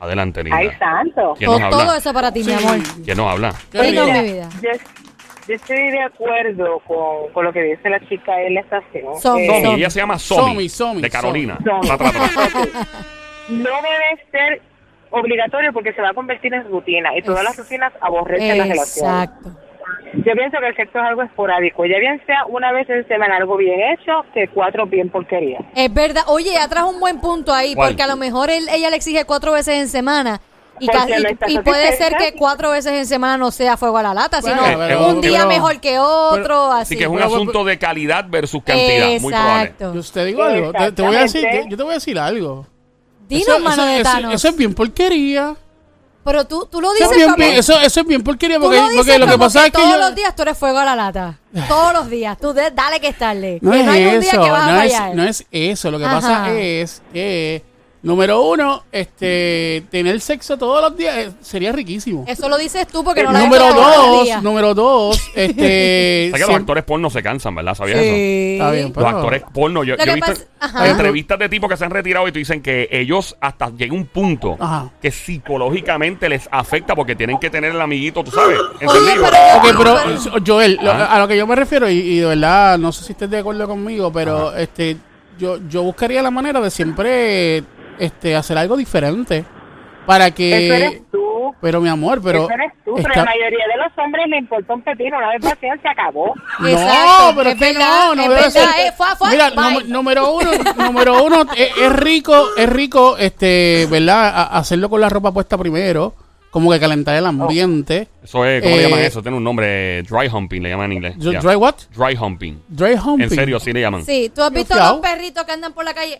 Adelante, 0.00 0.44
linda. 0.44 0.56
Ay, 0.58 0.70
santo. 0.78 1.34
¿Quién 1.36 1.50
nos 1.50 1.58
Todo, 1.58 1.66
habla? 1.66 1.84
todo 1.86 1.94
eso 1.96 2.12
para 2.12 2.32
ti, 2.32 2.44
mi 2.44 2.52
amor. 2.52 2.78
¿Quién 3.04 3.16
nos 3.16 3.32
habla? 3.32 3.52
Mi 3.72 3.90
vida. 3.90 4.48
Yo, 5.48 5.54
estoy 5.54 5.90
de 5.90 6.02
acuerdo 6.02 6.80
con, 6.80 7.32
con 7.32 7.44
lo 7.44 7.52
que 7.52 7.62
dice 7.62 7.88
la 7.88 8.00
chica 8.08 8.40
en 8.42 8.54
la 8.54 8.60
estación. 8.60 9.18
Somi, 9.20 9.42
Eh, 9.42 9.46
Somi, 9.46 9.62
Somi. 9.64 9.74
ella 9.76 9.90
se 9.90 10.00
llama 10.00 10.18
Somi, 10.18 10.42
Somi, 10.42 10.68
Somi, 10.68 11.02
de 11.02 11.10
Carolina. 11.10 11.58
Somi. 11.64 11.86
Tra, 11.86 11.96
tra, 11.96 12.10
tra. 12.10 12.86
no 13.48 13.70
debe 13.82 14.24
ser 14.30 14.62
obligatorio 15.10 15.72
porque 15.72 15.92
se 15.94 16.02
va 16.02 16.10
a 16.10 16.14
convertir 16.14 16.52
en 16.52 16.64
rutina 16.68 17.16
y 17.16 17.22
todas 17.22 17.42
las 17.42 17.56
rutinas 17.56 17.92
aborrecen 18.00 18.58
las 18.58 18.68
relaciones. 18.68 18.96
Exacto. 19.28 19.50
Yo 20.14 20.32
pienso 20.34 20.58
que 20.58 20.66
el 20.68 20.76
sexo 20.76 20.98
es 20.98 21.04
algo 21.04 21.22
esporádico, 21.22 21.84
ya 21.86 21.98
bien 21.98 22.20
sea 22.26 22.44
una 22.46 22.72
vez 22.72 22.88
en 22.90 23.06
semana 23.08 23.36
algo 23.36 23.56
bien 23.56 23.78
hecho 23.92 24.24
que 24.34 24.48
cuatro 24.48 24.86
bien 24.86 25.08
porquería. 25.10 25.60
Es 25.74 25.92
verdad. 25.92 26.22
Oye, 26.28 26.50
ella 26.50 26.68
trajo 26.68 26.90
un 26.90 27.00
buen 27.00 27.20
punto 27.20 27.52
ahí, 27.54 27.74
¿Cuál? 27.74 27.90
porque 27.90 28.02
a 28.02 28.06
lo 28.06 28.16
mejor 28.16 28.50
él- 28.50 28.68
ella 28.70 28.90
le 28.90 28.96
exige 28.96 29.24
cuatro 29.24 29.52
veces 29.52 29.78
en 29.78 29.88
semana. 29.88 30.40
Y, 30.80 30.86
casi- 30.86 31.58
puede 31.64 31.96
ser 31.96 32.14
que 32.16 32.34
cuatro 32.34 32.70
veces 32.70 32.92
en 32.92 33.06
semana 33.06 33.36
no 33.36 33.50
sea 33.50 33.76
fuego 33.76 33.98
a 33.98 34.02
la 34.02 34.14
lata, 34.14 34.40
Bueno, 34.40 34.64
sino 34.64 34.78
pero- 34.78 35.06
un 35.08 35.20
día 35.20 35.38
pero- 35.38 35.48
mejor 35.48 35.80
que 35.80 35.98
otro, 35.98 36.42
pero- 36.42 36.72
así. 36.72 36.82
Así 36.82 36.96
que 36.96 37.04
es 37.04 37.08
un 37.10 37.16
Pero- 37.16 37.26
asunto 37.28 37.64
de 37.64 37.78
calidad 37.78 38.24
versus 38.28 38.62
cantidad, 38.62 39.20
muy 39.20 39.32
probable. 39.32 39.74
Yo 39.80 40.02
te 40.02 40.24
digo 40.24 40.42
algo, 40.42 40.72
te, 40.72 40.92
te 40.92 41.02
voy 41.02 41.16
a 41.16 41.20
decir, 41.20 41.46
yo 41.68 41.76
te 41.76 41.82
voy 41.82 41.92
a 41.92 41.94
decir 41.94 42.18
algo. 42.18 42.66
Dinos, 43.28 43.46
Eso- 43.48 43.58
mano 43.60 43.82
eso- 43.82 43.84
de 43.84 44.00
eso- 44.00 44.10
Thanos. 44.10 44.34
eso 44.34 44.48
es 44.48 44.56
bien 44.56 44.74
porquería. 44.74 45.54
Pero 46.24 46.44
tú, 46.46 46.66
tú 46.70 46.80
lo 46.82 46.92
dices 46.92 47.08
es 47.10 47.16
bien, 47.16 47.30
como... 47.30 47.36
bien- 47.42 47.56
eso, 47.58 47.78
eso 47.80 48.00
es 48.00 48.06
bien 48.06 48.22
porquería 48.22 48.60
porque, 48.60 48.76
lo 48.76 48.82
dices 48.88 48.96
porque 49.06 49.18
lo 49.18 49.26
que 49.28 49.38
pasa 49.38 49.60
es 49.60 49.64
que 49.66 49.70
todos 49.78 49.88
yo- 49.92 49.96
los 49.98 50.14
días 50.14 50.36
tú 50.36 50.42
eres 50.42 50.58
fuego 50.58 50.78
a 50.78 50.84
la 50.84 50.94
lata. 50.94 51.38
Todos 51.68 51.92
los 51.94 52.10
días. 52.10 52.36
Tú 52.38 52.52
de- 52.52 52.70
dale 52.70 53.00
que 53.00 53.08
estarle. 53.08 53.58
No 53.62 53.70
que 53.70 53.80
es 53.80 53.86
no 53.86 53.92
hay 53.92 54.04
un 54.06 54.20
día 54.20 54.30
eso, 54.32 54.42
que 54.42 54.50
vas 54.50 54.62
a 54.68 54.72
no 54.72 54.82
es, 54.82 55.14
no 55.14 55.24
es 55.24 55.46
eso. 55.50 55.90
Lo 55.90 55.98
que 55.98 56.04
Ajá. 56.04 56.14
pasa 56.16 56.50
es 56.54 57.02
que, 57.14 57.64
número 58.02 58.42
uno, 58.42 58.84
este, 58.92 59.82
tener 59.90 60.20
sexo 60.20 60.56
todos 60.56 60.80
los 60.80 60.96
días 60.96 61.16
eh, 61.18 61.30
sería 61.40 61.72
riquísimo. 61.72 62.24
Eso 62.28 62.48
lo 62.48 62.56
dices 62.56 62.86
tú 62.86 63.02
porque 63.02 63.24
no 63.24 63.32
lo 63.32 63.38
has 63.38 63.44
número 63.44 63.64
hecho 63.64 63.74
todos 63.74 63.96
los 63.96 64.06
dos, 64.06 64.24
días. 64.24 64.42
número 64.42 64.74
dos, 64.74 65.16
este, 65.34 66.30
O 66.32 66.36
sea 66.36 66.46
que 66.46 66.52
los 66.52 66.60
actores 66.60 66.84
porno 66.84 67.10
se 67.10 67.22
cansan, 67.22 67.54
¿verdad? 67.56 67.74
¿Sabías 67.74 67.98
eso? 67.98 68.14
Sí. 68.14 68.52
Está 68.58 68.70
bien, 68.70 68.84
Los 68.84 68.92
pero- 68.94 69.08
actores 69.08 69.42
porno, 69.52 69.84
yo, 69.84 69.96
Lo 69.96 69.98
yo 69.98 70.02
he 70.02 70.06
que 70.06 70.14
visto 70.14 70.32
pasa- 70.32 70.44
ajá. 70.60 70.88
entrevistas 70.88 71.38
de 71.40 71.48
tipos 71.48 71.68
que 71.70 71.76
se 71.76 71.84
han 71.84 71.90
retirado 71.90 72.28
y 72.28 72.32
te 72.32 72.38
dicen 72.38 72.62
que 72.62 72.88
ellos 72.90 73.36
hasta 73.40 73.70
llega 73.70 73.94
un 73.94 74.06
punto 74.06 74.56
Ajá. 74.60 74.90
que 75.02 75.10
psicológicamente 75.10 76.28
les 76.28 76.48
afecta 76.52 76.94
porque 76.94 77.16
tienen 77.16 77.38
que 77.38 77.50
tener 77.50 77.72
el 77.72 77.80
amiguito, 77.80 78.22
tú 78.22 78.30
sabes, 78.30 78.58
pero- 78.78 78.92
Ok, 78.92 79.62
pero 79.62 79.76
pero- 79.76 80.44
Joel, 80.46 80.78
lo- 80.82 80.92
a 80.92 81.18
lo 81.18 81.26
que 81.28 81.36
yo 81.36 81.46
me 81.46 81.56
refiero, 81.56 81.90
y, 81.90 81.94
y 81.98 82.18
de 82.20 82.26
verdad, 82.26 82.78
no 82.78 82.92
sé 82.92 83.04
si 83.04 83.12
estés 83.12 83.28
de 83.30 83.38
acuerdo 83.38 83.66
conmigo, 83.66 84.12
pero 84.12 84.54
este 84.56 84.96
yo, 85.38 85.58
yo 85.68 85.82
buscaría 85.84 86.20
la 86.22 86.30
manera 86.32 86.60
de 86.60 86.68
siempre 86.70 87.62
este 87.98 88.34
hacer 88.36 88.56
algo 88.58 88.76
diferente 88.76 89.44
para 90.06 90.30
que 90.30 90.66
Eso 90.66 90.74
eres 90.74 91.02
tú. 91.12 91.54
pero 91.60 91.80
mi 91.80 91.88
amor, 91.88 92.20
pero 92.22 92.44
Eso 92.44 92.50
eres 92.52 92.72
tú, 92.84 92.94
pero 92.96 93.08
está- 93.08 93.20
la 93.20 93.24
mayoría 93.26 93.64
de 93.68 93.76
los 93.76 93.98
hombres 93.98 94.26
le 94.28 94.38
importa 94.38 94.72
un 94.74 94.82
pepino. 94.82 95.18
Una 95.18 95.28
vez 95.30 95.42
pasean, 95.42 95.80
se 95.82 95.88
acabó. 95.88 96.34
No, 96.60 96.68
Exacto, 96.68 97.32
pero 97.36 97.50
es 97.50 97.54
es 97.56 97.60
que 97.60 97.72
verdad, 97.74 97.88
no, 98.08 98.14
no 98.14 98.22
es 98.22 98.28
debe 98.28 98.40
verdad, 98.40 98.50
ser. 98.50 98.86
eh, 98.86 98.92
fue, 98.96 99.06
fue, 99.18 99.30
Mira, 99.30 99.50
número 99.86 100.32
uno, 100.34 100.50
número 100.76 101.22
uno, 101.24 101.42
es, 101.56 101.70
es 101.76 101.92
rico, 101.92 102.42
es 102.56 102.68
rico, 102.68 103.16
este, 103.18 103.86
¿verdad? 103.90 104.28
A- 104.28 104.58
hacerlo 104.58 104.88
con 104.88 105.00
la 105.00 105.08
ropa 105.10 105.30
puesta 105.32 105.58
primero, 105.58 106.14
como 106.50 106.70
que 106.72 106.80
calentar 106.80 107.14
el 107.14 107.26
ambiente. 107.26 108.08
Eso 108.24 108.46
es, 108.46 108.62
¿cómo 108.62 108.74
le 108.76 108.82
Eh, 108.82 108.88
llaman 108.88 109.04
eso? 109.04 109.20
Tiene 109.20 109.36
un 109.36 109.44
nombre, 109.44 110.02
dry 110.04 110.28
humping, 110.32 110.62
le 110.62 110.70
llaman 110.70 110.86
en 110.86 110.92
inglés. 110.94 111.14
Dry- 111.18 111.56
what? 111.56 111.74
Dry 111.94 112.16
humping. 112.16 112.62
Dry 112.68 112.94
humping. 112.94 113.24
En 113.24 113.30
serio, 113.30 113.60
sí 113.60 113.74
le 113.74 113.82
llaman. 113.82 114.02
Sí, 114.06 114.32
tú 114.34 114.42
has 114.42 114.50
visto 114.50 114.68
Confiado. 114.74 114.92
los 114.94 115.02
perritos 115.02 115.44
que 115.44 115.52
andan 115.52 115.74
por 115.74 115.84
la 115.84 115.92
calle. 115.92 116.18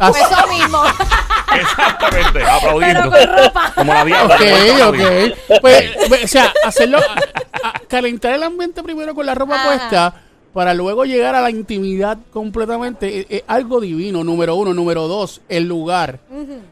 Ah, 0.00 0.08
Pues 0.10 0.22
eso 0.22 0.46
mismo. 0.48 0.82
Exactamente, 1.54 2.44
aplaudiendo. 2.44 3.10
Pero 3.10 3.26
con 3.26 3.44
ropa. 3.44 3.72
Como 3.74 3.92
la 3.94 4.04
diabla. 4.04 4.34
Ok, 4.34 4.40
ok. 4.88 5.60
Pues, 5.60 5.90
pues, 6.08 6.24
o 6.24 6.28
sea, 6.28 6.52
hacerlo, 6.64 6.98
a- 6.98 7.68
a- 7.68 7.72
calentar 7.88 8.32
el 8.34 8.42
ambiente 8.42 8.82
primero 8.82 9.14
con 9.14 9.26
la 9.26 9.34
ropa 9.34 9.56
Ajá. 9.56 9.64
puesta 9.66 10.14
para 10.52 10.74
luego 10.74 11.04
llegar 11.04 11.34
a 11.34 11.40
la 11.40 11.50
intimidad 11.50 12.18
completamente. 12.32 13.20
Es, 13.20 13.26
es 13.28 13.44
algo 13.46 13.80
divino, 13.80 14.24
número 14.24 14.56
uno. 14.56 14.74
Número 14.74 15.08
dos, 15.08 15.40
el 15.48 15.68
lugar. 15.68 16.20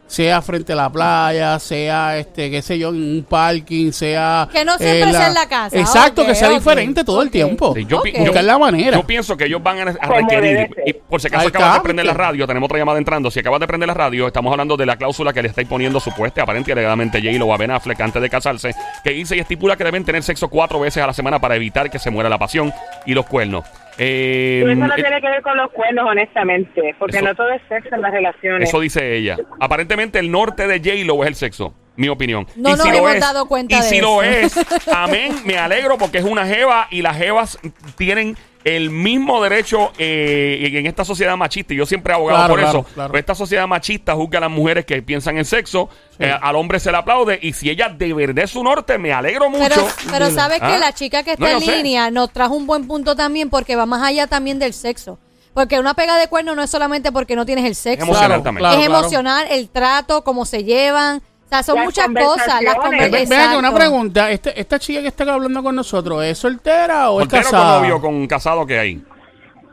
Sea 0.07 0.41
frente 0.41 0.73
a 0.73 0.77
la 0.77 0.91
playa, 0.91 1.59
sea, 1.59 2.19
este, 2.19 2.51
qué 2.51 2.63
sé 2.63 2.79
yo, 2.79 2.89
en 2.89 2.97
un 2.97 3.27
parking, 3.29 3.93
sea... 3.93 4.49
Que 4.51 4.65
no 4.65 4.79
siempre 4.79 5.13
sea 5.13 5.29
en 5.29 5.35
la 5.35 5.49
casa. 5.49 5.79
Exacto, 5.79 6.25
que 6.25 6.35
sea 6.35 6.49
diferente 6.49 7.05
todo 7.05 7.21
el 7.21 7.31
tiempo. 7.31 7.75
Sí, 7.75 7.85
yo, 7.87 8.03
la 8.43 8.59
manera. 8.59 8.97
yo 8.97 9.07
pienso 9.07 9.37
que 9.37 9.45
ellos 9.45 9.63
van 9.63 9.81
a, 9.81 9.85
requerir, 9.85 10.71
y 10.87 10.93
por 10.95 11.21
si 11.21 11.27
acaso 11.27 11.43
Ahí 11.43 11.49
acabas 11.49 11.69
está, 11.69 11.79
de 11.79 11.85
prender 11.85 12.07
la 12.07 12.15
radio, 12.15 12.47
tenemos 12.47 12.69
otra 12.69 12.79
llamada 12.79 12.99
entrando. 12.99 13.31
Si 13.31 13.41
acabas 13.41 13.61
de 13.61 13.67
prender 13.67 13.87
la 13.87 13.95
radio, 13.95 14.27
estamos 14.27 14.51
hablando 14.51 14.77
de 14.77 14.87
la 14.87 14.97
cláusula 14.97 15.33
que 15.33 15.43
le 15.43 15.49
está 15.49 15.61
imponiendo 15.61 16.01
supuesta, 16.01 16.43
aparente 16.43 16.71
y 16.71 16.73
alegadamente 16.73 17.21
J-Lo 17.21 17.47
o 17.47 17.53
a 17.53 17.59
Ben 17.59 17.71
Affleck 17.71 18.01
antes 18.01 18.23
de 18.23 18.31
casarse, 18.31 18.75
que 19.05 19.11
dice 19.11 19.37
y 19.37 19.41
estipula 19.41 19.77
que 19.77 19.85
deben 19.85 20.05
tener 20.05 20.23
sexo 20.23 20.49
cuatro 20.49 20.81
veces 20.81 21.03
a 21.03 21.07
la 21.07 21.13
semana 21.13 21.39
para 21.39 21.57
evitar 21.57 21.91
que 21.91 21.99
se 21.99 22.11
muera 22.11 22.31
la 22.31 22.39
pasión 22.39 22.73
y 23.05 23.13
los 23.13 23.27
cuernos. 23.27 23.65
Eh, 24.01 24.63
eso 24.65 24.75
no 24.77 24.87
eh, 24.87 24.97
tiene 24.97 25.21
que 25.21 25.29
ver 25.29 25.43
con 25.43 25.57
los 25.57 25.71
cuernos, 25.73 26.05
honestamente, 26.09 26.95
porque 26.99 27.17
Eso- 27.17 27.27
no 27.27 27.35
todo 27.35 27.51
es 27.51 27.61
sexo 27.69 27.95
en 27.95 28.03
las 28.03 28.13
relaciones. 28.13 28.69
Eso 28.69 28.81
dice 28.81 29.17
ella. 29.17 29.37
Aparentemente 29.61 30.19
el 30.21 30.31
norte 30.31 30.69
de 30.69 30.79
J-Lo 30.79 31.23
es 31.25 31.29
el 31.29 31.35
sexo, 31.35 31.75
mi 31.97 32.09
opinión. 32.09 32.47
No 32.55 32.77
nos 32.77 32.89
lo 32.89 32.95
hemos 32.95 33.19
dado 33.19 33.47
cuenta 33.47 33.75
y 33.75 33.81
de 33.81 33.85
si 33.85 34.01
lo 34.01 34.23
es, 34.23 34.55
amén, 34.95 35.35
me 35.45 35.59
alegro 35.59 35.99
porque 35.99 36.19
es 36.19 36.25
una 36.25 36.47
jeva 36.47 36.87
y 36.91 37.03
las 37.03 37.17
jevas 37.17 37.59
tienen 37.97 38.37
el 38.77 38.91
mismo 38.91 39.43
derecho 39.43 39.93
eh, 39.99 40.71
en 40.75 40.87
esta 40.87 41.05
sociedad 41.05 41.37
machista. 41.37 41.75
Y 41.75 41.77
yo 41.77 41.87
siempre 41.87 42.13
he 42.13 42.17
abogado 42.17 42.39
Claro, 42.39 42.53
por 42.55 42.61
claro, 42.61 42.79
eso. 42.81 42.95
claro. 42.95 43.13
Pero 43.13 43.21
esta 43.21 43.35
sociedad 43.35 43.67
machista 43.67 44.15
juzga 44.15 44.39
a 44.39 44.41
las 44.43 44.51
mujeres 44.51 44.85
que 44.85 45.01
piensan 45.03 45.39
en 45.39 45.45
sexo, 45.45 45.89
eh, 46.19 46.33
al 46.41 46.57
hombre 46.57 46.81
se 46.81 46.91
le 46.91 46.97
aplaude 46.99 47.39
y 47.43 47.53
si 47.53 47.71
ella 47.71 47.89
de 47.89 48.13
verdad 48.13 48.45
es 48.45 48.51
su 48.51 48.63
norte, 48.63 48.99
me 48.99 49.13
alegro 49.13 49.51
mucho. 49.51 49.69
Pero, 49.69 49.87
pero 50.11 50.31
sabes 50.31 50.59
Ah. 50.61 50.73
que 50.73 50.79
la 50.79 50.93
chica 50.93 51.23
que 51.23 51.33
está 51.33 51.45
No, 51.53 51.59
en 51.59 51.61
sé. 51.63 51.77
línea 51.77 52.11
nos 52.11 52.33
trajo 52.33 52.55
un 52.55 52.67
buen 52.67 52.87
punto 52.87 53.15
también 53.17 53.51
porque 53.51 53.77
va 53.77 53.87
más 53.87 54.03
allá 54.03 54.27
también 54.27 54.59
del 54.59 54.73
sexo. 54.75 55.19
Porque 55.55 55.79
una 55.81 55.95
pega 55.95 56.17
de 56.19 56.29
cuerno 56.29 56.55
no 56.55 56.63
es 56.63 56.71
solamente 56.71 57.11
porque 57.11 57.35
no 57.35 57.45
tienes 57.47 57.65
el 57.65 57.75
sexo. 57.75 58.03
Es 58.05 58.09
emocional 58.09 58.29
Claro, 58.29 58.43
también. 58.43 58.63
claro, 58.63 58.81
es 58.81 58.87
claro. 58.87 59.01
emocional, 59.01 59.47
el 59.51 59.69
trato, 59.71 60.23
cómo 60.23 60.45
se 60.45 60.63
llevan. 60.63 61.21
O 61.49 61.51
sea, 61.51 61.63
son 61.63 61.77
Las 61.77 61.85
muchas 61.87 62.07
cosas. 62.09 62.63
Las 62.63 62.75
conversaciones. 62.75 63.01
conver- 63.03 63.11
Ve- 63.11 63.27
Ven 63.37 63.41
acá, 63.49 63.59
una 63.59 63.75
pregunta. 63.75 64.31
Este- 64.31 64.61
¿Esta 64.61 64.79
chica 64.79 65.01
que 65.01 65.09
está 65.09 65.33
hablando 65.33 65.63
con 65.63 65.75
nosotros 65.75 66.23
es 66.23 66.37
soltera 66.37 67.09
o 67.11 67.23
es 67.23 67.29
Soltero 67.29 67.51
con 67.51 67.61
novio, 67.81 68.01
con 68.03 68.27
casado 68.27 68.67
que 68.67 68.79
hay. 68.79 69.03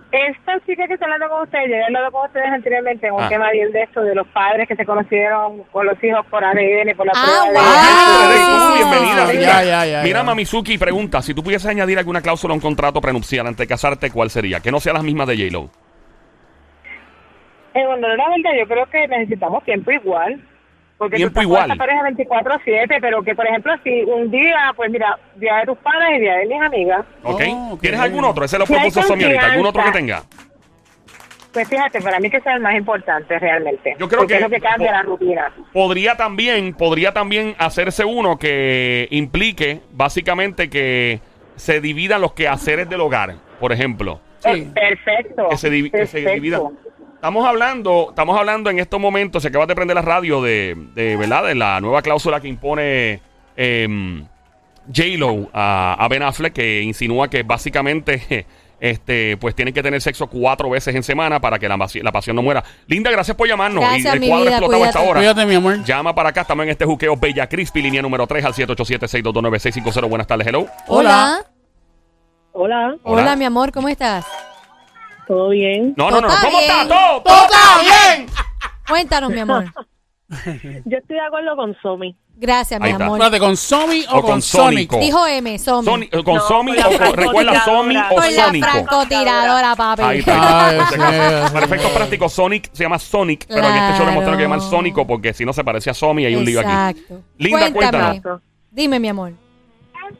Esta 0.09 0.57
chica 0.65 0.87
que 0.87 0.93
está 0.93 1.03
hablando 1.03 1.27
con 1.27 1.41
ustedes, 1.43 1.67
yo 1.67 1.75
he 1.75 1.83
hablado 1.83 2.09
con 2.13 2.25
ustedes 2.27 2.47
anteriormente 2.47 3.05
en 3.07 3.13
un 3.15 3.21
Ah. 3.23 3.27
tema 3.27 3.51
bien 3.51 3.69
de 3.73 3.81
esto, 3.83 4.01
de 4.01 4.15
los 4.15 4.25
padres 4.27 4.65
que 4.69 4.75
se 4.77 4.85
conocieron 4.85 5.63
con 5.63 5.85
los 5.85 6.01
hijos 6.01 6.25
por 6.27 6.41
ADN, 6.45 6.95
por 6.95 7.05
la 7.07 7.11
Ah, 7.13 7.21
prueba 7.25 7.45
de 7.47 7.51
wow. 7.51 7.61
Ah, 7.65 8.29
tú, 8.29 8.71
sí, 8.71 8.77
bienvenida, 8.79 9.25
sí. 9.27 9.31
linda. 9.33 9.51
Ya, 9.51 9.63
ya, 9.65 9.85
ya, 9.85 10.01
Mira, 10.03 10.19
ya. 10.19 10.23
Mamizuki 10.23 10.77
pregunta, 10.77 11.21
si 11.21 11.33
tú 11.33 11.43
pudieses 11.43 11.69
añadir 11.69 11.97
alguna 11.99 12.21
cláusula 12.21 12.53
a 12.53 12.55
un 12.55 12.61
contrato 12.61 13.01
prenupcial 13.01 13.45
antes 13.47 13.57
de 13.57 13.67
casarte, 13.67 14.09
¿cuál 14.09 14.29
sería? 14.29 14.61
Que 14.61 14.71
no 14.71 14.79
sea 14.79 14.93
las 14.93 15.03
mismas 15.03 15.27
de 15.27 15.35
J-Lo. 15.35 15.69
Eh, 17.73 17.85
bueno, 17.85 18.07
la 18.07 18.29
verdad, 18.29 18.51
yo 18.57 18.67
creo 18.67 18.85
que 18.89 19.05
necesitamos 19.09 19.61
tiempo 19.65 19.91
igual. 19.91 20.41
Porque 20.97 21.17
Tiempo 21.17 21.33
tú 21.33 21.39
estás 21.41 21.43
igual. 21.43 21.63
con 21.63 21.71
esta 21.71 21.85
pareja 21.85 22.59
24-7, 22.63 22.97
pero 23.01 23.21
que, 23.21 23.35
por 23.35 23.45
ejemplo, 23.45 23.73
si 23.83 24.03
un 24.03 24.31
día, 24.31 24.71
pues 24.77 24.89
mira, 24.89 25.17
día 25.35 25.57
de 25.57 25.65
tus 25.65 25.77
padres 25.79 26.17
y 26.17 26.21
día 26.21 26.35
de 26.37 26.45
mis 26.45 26.61
amigas, 26.61 27.05
¿Ok? 27.23 27.41
Oh. 27.49 27.77
¿Tienes 27.81 27.99
algún 27.99 28.23
otro? 28.23 28.45
Ese 28.45 28.57
lo 28.57 28.65
propuso 28.65 29.01
Somi 29.03 29.23
ahorita. 29.25 29.51
¿Algún 29.51 29.65
otro 29.67 29.83
que 29.83 29.91
tenga? 29.91 30.23
pues 31.53 31.69
fíjate, 31.69 32.01
para 32.01 32.19
mí 32.19 32.29
que 32.29 32.41
sea 32.41 32.55
el 32.55 32.59
más 32.61 32.75
importante 32.75 33.39
realmente. 33.39 33.95
Yo 33.97 34.09
creo 34.09 34.19
porque 34.21 34.33
que- 34.33 34.37
es 34.39 34.41
lo 34.41 34.49
que 34.49 34.59
cambia 34.59 34.91
la 34.91 35.03
rutina. 35.03 35.53
Podría 35.71 36.17
también, 36.17 36.73
podría 36.73 37.13
también 37.13 37.55
hacerse 37.57 38.03
uno 38.03 38.37
que 38.37 39.07
implique 39.11 39.79
básicamente 39.93 40.69
que 40.69 41.21
se 41.55 41.79
dividan 41.79 42.19
los 42.19 42.33
quehaceres 42.33 42.89
del 42.89 42.99
hogar, 42.99 43.35
por 43.61 43.71
ejemplo. 43.71 44.19
Sí. 44.39 44.49
Eh, 44.49 44.69
Perfecto. 44.73 45.47
que 45.49 45.55
se, 45.57 45.71
divi- 45.71 45.91
que 45.91 46.05
se 46.05 46.23
perfecto. 46.23 46.73
Estamos 47.25 47.47
hablando, 47.47 48.05
estamos 48.09 48.37
hablando 48.37 48.69
en 48.69 48.77
estos 48.77 48.99
momentos, 48.99 49.41
se 49.41 49.47
acaba 49.47 49.65
de 49.65 49.73
prender 49.73 49.95
la 49.95 50.03
radio 50.03 50.43
de, 50.43 50.77
de 50.93 51.17
¿verdad? 51.17 51.43
De 51.45 51.55
la 51.55 51.81
nueva 51.81 52.03
cláusula 52.03 52.39
que 52.39 52.47
impone 52.47 53.19
em, 53.57 54.23
J-Lo 54.95 55.49
a, 55.51 55.95
a 55.97 56.07
Ben 56.07 56.21
Affleck, 56.21 56.53
que 56.53 56.83
insinúa 56.83 57.27
que 57.27 57.41
básicamente 57.41 58.45
este, 58.79 59.37
pues 59.37 59.55
tienen 59.55 59.73
que 59.73 59.81
tener 59.81 59.99
sexo 60.03 60.27
cuatro 60.27 60.69
veces 60.69 60.93
en 60.93 61.01
semana 61.01 61.41
para 61.41 61.57
que 61.57 61.67
la, 61.67 61.79
pasión 62.11 62.35
no 62.35 62.43
muera. 62.43 62.63
Linda, 62.85 63.09
gracias 63.09 63.35
por 63.35 63.47
llamarnos. 63.47 63.83
Gracias, 63.83 64.05
y 64.05 64.17
el 64.17 64.19
mi 64.19 64.27
cuadro 64.27 64.45
vida, 64.45 64.57
explotaba 64.57 64.85
a 64.85 64.87
esta 64.87 64.99
cuídate. 64.99 65.11
hora. 65.11 65.19
Cuídate, 65.19 65.45
mi 65.47 65.55
amor. 65.55 65.83
Llama 65.83 66.13
para 66.13 66.29
acá, 66.29 66.41
estamos 66.41 66.63
en 66.65 66.69
este 66.69 66.85
juqueo 66.85 67.17
Bella 67.17 67.49
Crispy, 67.49 67.81
línea 67.81 68.03
número 68.03 68.27
3 68.27 68.45
al 68.45 68.53
787-622-9650. 68.53 70.07
Buenas 70.07 70.27
tardes, 70.27 70.45
hello. 70.45 70.67
Hola. 70.85 71.43
Hola, 72.51 72.97
Hola. 73.01 73.23
Hola. 73.23 73.35
mi 73.35 73.45
amor, 73.45 73.71
¿cómo 73.71 73.89
estás? 73.89 74.27
¿Todo 75.27 75.49
bien? 75.49 75.93
No, 75.97 76.09
no, 76.11 76.21
no, 76.21 76.27
¿Cómo 76.41 76.59
está. 76.59 76.87
Todo, 76.87 77.21
¡Todo 77.21 77.43
está 77.45 77.81
bien! 78.15 78.27
Cuéntanos, 78.87 79.31
mi 79.31 79.39
amor. 79.39 79.65
Yo 80.85 80.97
estoy 80.97 81.15
de 81.15 81.21
acuerdo 81.25 81.55
con 81.55 81.75
Somi. 81.81 82.15
Gracias, 82.37 82.79
mi 82.81 82.87
Ahí 82.87 82.91
está. 82.91 83.05
amor. 83.05 83.17
Espérate, 83.19 83.39
¿con 83.39 83.55
Somi 83.55 84.03
o, 84.09 84.17
O 84.17 84.21
con, 84.21 84.31
con 84.31 84.41
Sonic? 84.41 84.89
Sónico. 84.91 84.99
Dijo 84.99 85.25
M, 85.27 85.57
Somi. 85.59 85.85
Sony- 85.87 86.09
eh, 86.11 86.23
con 86.23 86.35
No, 86.35 86.41
Somi 86.41 86.71
con 86.75 86.79
la 86.81 86.87
o 86.87 86.99
con, 86.99 87.13
recuerda 87.17 87.63
Somi 87.63 87.97
o 87.97 88.09
Con 88.15 88.35
la 88.35 88.45
Sónico. 88.45 88.67
francotiradora, 88.67 89.75
papi. 89.75 90.01
Ahí 90.01 90.19
está. 90.19 90.67
Ay, 90.67 90.79
sí, 90.89 90.93
sí. 90.95 91.53
Para 91.53 91.65
efectos 91.65 91.91
prácticos, 91.91 92.33
Sonic 92.33 92.69
se 92.73 92.83
llama 92.83 92.99
Sonic, 92.99 93.45
pero 93.47 93.67
en 93.69 93.75
este 93.75 93.97
show 93.97 94.05
le 94.05 94.11
mostraron 94.11 94.37
que 94.37 94.43
llamar 94.43 94.59
Claro. 94.59 94.71
Sónico 94.77 95.07
porque 95.07 95.33
si 95.33 95.45
no 95.45 95.53
se 95.53 95.63
parece 95.63 95.89
a 95.91 95.93
Somi 95.93 96.23
y 96.23 96.25
hay 96.25 96.35
un 96.35 96.43
lío 96.43 96.59
aquí. 96.59 96.69
Exacto. 96.69 97.21
Linda, 97.37 97.59
Cuéntame. 97.71 98.01
cuéntanos. 98.21 98.41
Dime, 98.71 98.99
mi 98.99 99.07
amor. 99.07 99.31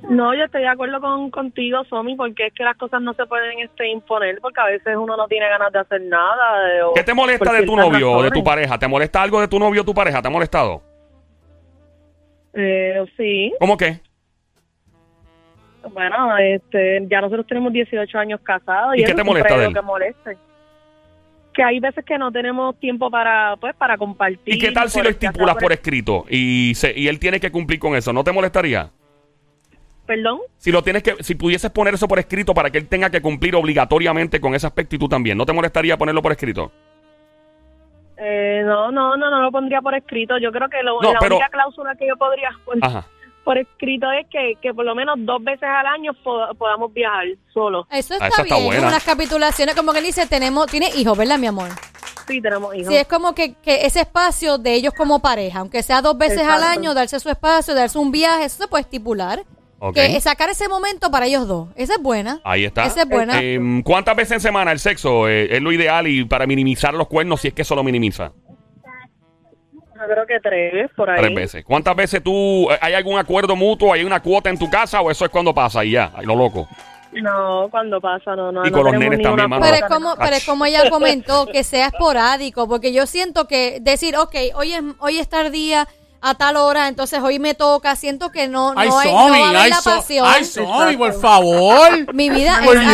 No, 0.09 0.33
yo 0.35 0.45
estoy 0.45 0.61
de 0.61 0.67
acuerdo 0.67 0.99
con 0.99 1.29
contigo, 1.29 1.83
Somi, 1.85 2.15
porque 2.15 2.47
es 2.47 2.53
que 2.53 2.63
las 2.63 2.75
cosas 2.77 3.01
no 3.01 3.13
se 3.13 3.25
pueden 3.25 3.59
este, 3.59 3.87
imponer, 3.87 4.39
porque 4.41 4.59
a 4.61 4.65
veces 4.65 4.95
uno 4.97 5.15
no 5.15 5.27
tiene 5.27 5.47
ganas 5.49 5.71
de 5.71 5.79
hacer 5.79 6.01
nada. 6.01 6.59
de- 6.65 6.81
o 6.83 6.93
¿Qué 6.93 7.03
te 7.03 7.13
molesta 7.13 7.53
de 7.53 7.63
tu 7.63 7.75
novio 7.75 8.11
o 8.11 8.23
de 8.23 8.31
tu 8.31 8.43
pareja? 8.43 8.77
¿Te 8.79 8.87
molesta 8.87 9.21
algo 9.21 9.39
de 9.41 9.47
tu 9.47 9.59
novio 9.59 9.81
o 9.81 9.85
tu 9.85 9.93
pareja? 9.93 10.21
¿Te 10.21 10.27
ha 10.27 10.31
molestado? 10.31 10.81
Eh, 12.53 13.03
sí, 13.17 13.53
¿Cómo 13.59 13.75
que? 13.77 13.99
bueno, 15.93 16.35
este, 16.39 17.05
ya 17.07 17.21
nosotros 17.21 17.45
tenemos 17.45 17.71
18 17.71 18.17
años 18.17 18.39
casados. 18.41 18.95
¿Y 18.97 19.01
Y, 19.01 19.05
qué 19.05 19.13
te 19.13 19.23
molesta 19.23 19.49
es 19.49 19.55
de 19.55 19.63
lo 19.65 19.69
él? 19.69 19.75
que 19.75 19.81
moleste. 19.81 20.37
Que 21.53 21.63
hay 21.63 21.79
veces 21.79 22.03
que 22.03 22.17
no 22.17 22.31
tenemos 22.31 22.75
tiempo 22.79 23.11
para, 23.11 23.55
pues, 23.57 23.75
para 23.75 23.95
compartir. 23.97 24.55
¿Y 24.55 24.57
qué 24.57 24.71
tal 24.71 24.89
si 24.89 25.01
lo 25.01 25.09
estipulas 25.09 25.55
por 25.57 25.71
escrito 25.71 26.25
y, 26.29 26.73
se, 26.75 26.91
y 26.97 27.07
él 27.07 27.19
tiene 27.19 27.39
que 27.39 27.51
cumplir 27.51 27.79
con 27.79 27.95
eso? 27.95 28.11
¿No 28.13 28.23
te 28.23 28.31
molestaría? 28.31 28.89
Perdón. 30.05 30.39
Si 30.57 30.71
lo 30.71 30.83
tienes 30.83 31.01
que, 31.03 31.15
si 31.23 31.33
pudieses 31.35 31.71
poner 31.71 31.95
eso 31.95 32.07
por 32.07 32.19
escrito 32.19 32.53
para 32.53 32.69
que 32.69 32.77
él 32.77 32.87
tenga 32.87 33.09
que 33.09 33.21
cumplir 33.21 33.55
obligatoriamente 33.55 34.39
con 34.39 34.53
ese 34.53 34.67
aspecto 34.67 34.95
y 34.95 34.99
tú 34.99 35.09
también, 35.09 35.37
¿no 35.37 35.45
te 35.45 35.53
molestaría 35.53 35.97
ponerlo 35.97 36.21
por 36.21 36.31
escrito? 36.31 36.71
Eh, 38.17 38.61
no, 38.65 38.91
no, 38.91 39.17
no, 39.17 39.29
no 39.29 39.41
lo 39.41 39.51
pondría 39.51 39.81
por 39.81 39.93
escrito. 39.95 40.37
Yo 40.37 40.51
creo 40.51 40.69
que 40.69 40.81
lo- 40.83 41.01
No, 41.01 41.13
la 41.13 41.19
pero- 41.19 41.35
única 41.35 41.49
cláusula 41.49 41.95
que 41.95 42.07
yo 42.07 42.15
podría 42.17 42.49
poner 42.63 42.83
Ajá. 42.85 43.05
por 43.43 43.57
escrito 43.57 44.09
es 44.11 44.25
que, 44.29 44.53
que 44.61 44.73
por 44.73 44.85
lo 44.85 44.95
menos 44.95 45.15
dos 45.19 45.43
veces 45.43 45.63
al 45.67 45.85
año 45.87 46.13
po- 46.23 46.47
podamos 46.57 46.93
viajar 46.93 47.25
solos. 47.53 47.85
Eso 47.91 48.13
Ah, 48.19 48.27
está 48.27 48.43
está 48.43 48.55
bien. 48.55 48.65
buena. 48.67 48.87
Unas 48.87 49.03
capitulaciones, 49.03 49.75
como 49.75 49.91
que 49.91 49.99
él 49.99 50.05
dice, 50.05 50.25
tenemos, 50.27 50.67
tiene 50.67 50.89
hijos, 50.95 51.17
¿verdad, 51.17 51.37
mi 51.37 51.47
amor? 51.47 51.69
Sí, 52.27 52.41
tenemos 52.41 52.73
hijos. 52.73 52.87
Sí, 52.87 52.95
es 52.95 53.07
como 53.07 53.35
que, 53.35 53.53
que 53.55 53.85
ese 53.85 53.99
espacio 54.01 54.57
de 54.57 54.73
ellos 54.73 54.93
como 54.95 55.19
pareja, 55.21 55.59
aunque 55.59 55.83
sea 55.83 56.01
dos 56.01 56.17
veces 56.17 56.41
al 56.47 56.63
año, 56.63 56.93
darse 56.93 57.19
su 57.19 57.29
espacio, 57.29 57.75
darse 57.75 57.97
un 57.99 58.11
viaje, 58.11 58.45
eso 58.45 58.63
se 58.63 58.67
puede 58.69 58.81
estipular. 58.83 59.43
Ok. 59.87 59.93
Que 59.93 60.19
sacar 60.19 60.49
ese 60.49 60.67
momento 60.67 61.11
para 61.11 61.27
ellos 61.27 61.47
dos. 61.47 61.69
Esa 61.75 61.93
es 61.93 62.01
buena. 62.01 62.39
Ahí 62.43 62.65
está. 62.65 62.85
Esa 62.85 63.03
es 63.03 63.07
buena. 63.09 63.39
Eh, 63.39 63.59
¿Cuántas 63.83 64.15
veces 64.15 64.31
en 64.31 64.39
semana 64.39 64.71
el 64.71 64.79
sexo 64.79 65.27
eh, 65.27 65.55
es 65.55 65.61
lo 65.61 65.71
ideal 65.71 66.07
y 66.07 66.25
para 66.25 66.47
minimizar 66.47 66.95
los 66.95 67.07
cuernos 67.07 67.41
si 67.41 67.49
es 67.49 67.53
que 67.53 67.61
eso 67.61 67.75
lo 67.75 67.83
minimiza? 67.83 68.31
Yo 69.93 70.01
creo 70.11 70.25
que 70.25 70.39
tres, 70.41 70.89
por 70.95 71.07
ahí. 71.09 71.17
Tres 71.21 71.35
veces. 71.35 71.63
¿Cuántas 71.63 71.95
veces 71.95 72.23
tú, 72.23 72.67
eh, 72.71 72.77
hay 72.81 72.95
algún 72.95 73.19
acuerdo 73.19 73.55
mutuo, 73.55 73.93
hay 73.93 74.03
una 74.03 74.21
cuota 74.21 74.49
en 74.49 74.57
tu 74.57 74.69
casa 74.71 75.01
o 75.01 75.11
eso 75.11 75.23
es 75.23 75.29
cuando 75.29 75.53
pasa 75.53 75.85
y 75.85 75.91
ya, 75.91 76.11
ahí 76.15 76.25
lo 76.25 76.35
loco? 76.35 76.67
No, 77.13 77.67
cuando 77.69 78.01
pasa, 78.01 78.35
no, 78.35 78.51
no. 78.51 78.65
Y 78.65 78.71
no 78.71 78.77
con 78.77 78.85
los 78.85 78.93
tenemos 78.93 79.11
nenes 79.11 79.17
ni 79.19 79.23
también, 79.23 79.45
una 79.45 79.47
mano. 79.47 79.61
Pero 79.63 79.85
es, 79.85 79.93
como, 79.93 80.09
no. 80.09 80.15
pero 80.17 80.35
es 80.35 80.45
como 80.45 80.65
ella 80.65 80.89
comentó, 80.89 81.45
que 81.45 81.63
sea 81.63 81.87
esporádico, 81.87 82.67
porque 82.67 82.91
yo 82.91 83.05
siento 83.05 83.45
que 83.47 83.79
decir, 83.81 84.17
ok, 84.17 84.35
hoy 84.55 84.73
es, 84.73 84.81
hoy 84.97 85.19
es 85.19 85.29
tardía 85.29 85.87
a 86.27 86.33
tal 86.35 86.57
hora, 86.57 86.88
entonces 86.88 87.19
hoy 87.21 87.38
me 87.38 87.53
toca, 87.53 87.95
siento 87.95 88.31
que 88.31 88.47
no, 88.47 88.73
no, 88.73 88.79
Ay, 88.79 88.89
hay, 88.91 89.11
no 89.11 89.15
va 89.15 89.21
a 89.45 89.49
haber 89.49 89.57
ay, 89.61 89.69
la 89.69 89.81
So- 89.81 89.89
pasión. 89.97 90.25
ay, 90.27 90.43
Somi, 90.43 90.97
por 90.97 91.13
favor. 91.21 92.13
Mi 92.15 92.29
vida 92.31 92.61
Por 92.65 92.77
es 92.77 92.81
Dios, 92.81 92.93